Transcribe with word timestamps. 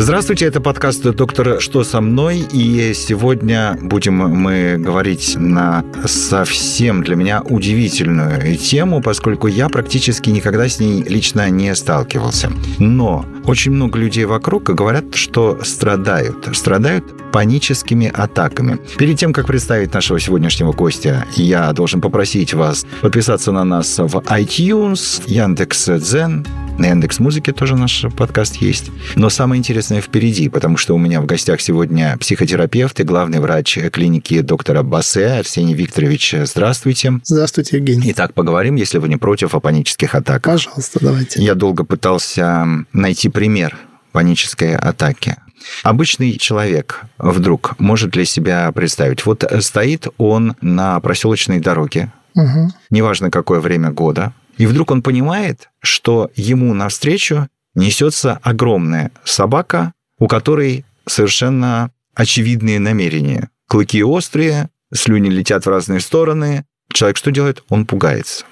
Здравствуйте, 0.00 0.46
это 0.46 0.60
подкаст 0.60 1.02
«Доктор, 1.02 1.60
что 1.60 1.82
со 1.82 2.00
мной?» 2.00 2.46
И 2.52 2.92
сегодня 2.94 3.76
будем 3.82 4.14
мы 4.14 4.76
говорить 4.78 5.34
на 5.36 5.84
совсем 6.04 7.02
для 7.02 7.16
меня 7.16 7.42
удивительную 7.42 8.56
тему, 8.58 9.02
поскольку 9.02 9.48
я 9.48 9.68
практически 9.68 10.30
никогда 10.30 10.68
с 10.68 10.78
ней 10.78 11.02
лично 11.02 11.50
не 11.50 11.74
сталкивался. 11.74 12.52
Но 12.78 13.26
очень 13.44 13.72
много 13.72 13.98
людей 13.98 14.24
вокруг 14.24 14.62
говорят, 14.72 15.16
что 15.16 15.58
страдают. 15.64 16.48
Страдают 16.52 17.04
паническими 17.32 18.10
атаками. 18.12 18.78
Перед 18.96 19.18
тем, 19.18 19.32
как 19.32 19.46
представить 19.46 19.94
нашего 19.94 20.18
сегодняшнего 20.20 20.72
гостя, 20.72 21.24
я 21.36 21.72
должен 21.72 22.00
попросить 22.00 22.54
вас 22.54 22.86
подписаться 23.00 23.52
на 23.52 23.64
нас 23.64 23.98
в 23.98 24.16
iTunes, 24.16 25.22
Яндекс.Дзен, 25.26 26.46
на 26.78 26.86
Яндекс 26.86 27.18
Музыке 27.18 27.52
тоже 27.52 27.74
наш 27.74 28.04
подкаст 28.16 28.56
есть. 28.56 28.90
Но 29.16 29.30
самое 29.30 29.58
интересное 29.58 30.00
впереди, 30.00 30.48
потому 30.48 30.76
что 30.76 30.94
у 30.94 30.98
меня 30.98 31.20
в 31.20 31.26
гостях 31.26 31.60
сегодня 31.60 32.16
психотерапевт 32.18 33.00
и 33.00 33.02
главный 33.02 33.40
врач 33.40 33.78
клиники 33.92 34.40
доктора 34.42 34.84
Бассе 34.84 35.26
Арсений 35.26 35.74
Викторович. 35.74 36.36
Здравствуйте. 36.44 37.20
Здравствуйте, 37.24 37.78
Евгений. 37.78 38.12
Итак, 38.12 38.32
поговорим, 38.32 38.76
если 38.76 38.98
вы 38.98 39.08
не 39.08 39.16
против, 39.16 39.56
о 39.56 39.60
панических 39.60 40.14
атаках. 40.14 40.54
Пожалуйста, 40.54 41.00
давайте. 41.02 41.42
Я 41.42 41.54
долго 41.54 41.84
пытался 41.84 42.64
найти 42.92 43.28
пример 43.28 43.76
панической 44.12 44.76
атаки. 44.76 45.36
Обычный 45.82 46.38
человек 46.38 47.02
вдруг 47.18 47.78
может 47.78 48.10
для 48.10 48.24
себя 48.24 48.70
представить, 48.72 49.24
вот 49.26 49.44
стоит 49.60 50.06
он 50.18 50.54
на 50.60 50.98
проселочной 51.00 51.60
дороге, 51.60 52.12
Мгм. 52.34 52.72
неважно 52.90 53.30
какое 53.30 53.60
время 53.60 53.90
года, 53.90 54.32
и 54.56 54.66
вдруг 54.66 54.90
он 54.90 55.02
понимает, 55.02 55.68
что 55.80 56.30
ему 56.36 56.74
навстречу 56.74 57.48
несется 57.74 58.38
огромная 58.42 59.10
собака, 59.24 59.92
у 60.18 60.26
которой 60.26 60.84
совершенно 61.06 61.90
очевидные 62.14 62.78
намерения. 62.80 63.50
Клыки 63.68 64.02
острые, 64.02 64.68
слюни 64.92 65.28
летят 65.28 65.64
в 65.66 65.68
разные 65.68 66.00
стороны. 66.00 66.64
Человек 66.92 67.16
что 67.18 67.30
делает? 67.30 67.62
Он 67.68 67.86
пугается. 67.86 68.44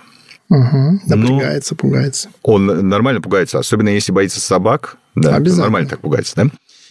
Мгм. 0.48 1.00
Ну, 1.06 1.16
Напрягается, 1.16 1.74
пугается. 1.74 2.28
Он 2.42 2.88
нормально 2.88 3.20
пугается, 3.20 3.58
особенно 3.58 3.88
если 3.88 4.12
боится 4.12 4.40
собак. 4.40 4.96
Да, 5.16 5.34
Обязательно. 5.34 5.62
нормально 5.64 5.88
так 5.88 6.00
пугается, 6.00 6.34
да? 6.36 6.42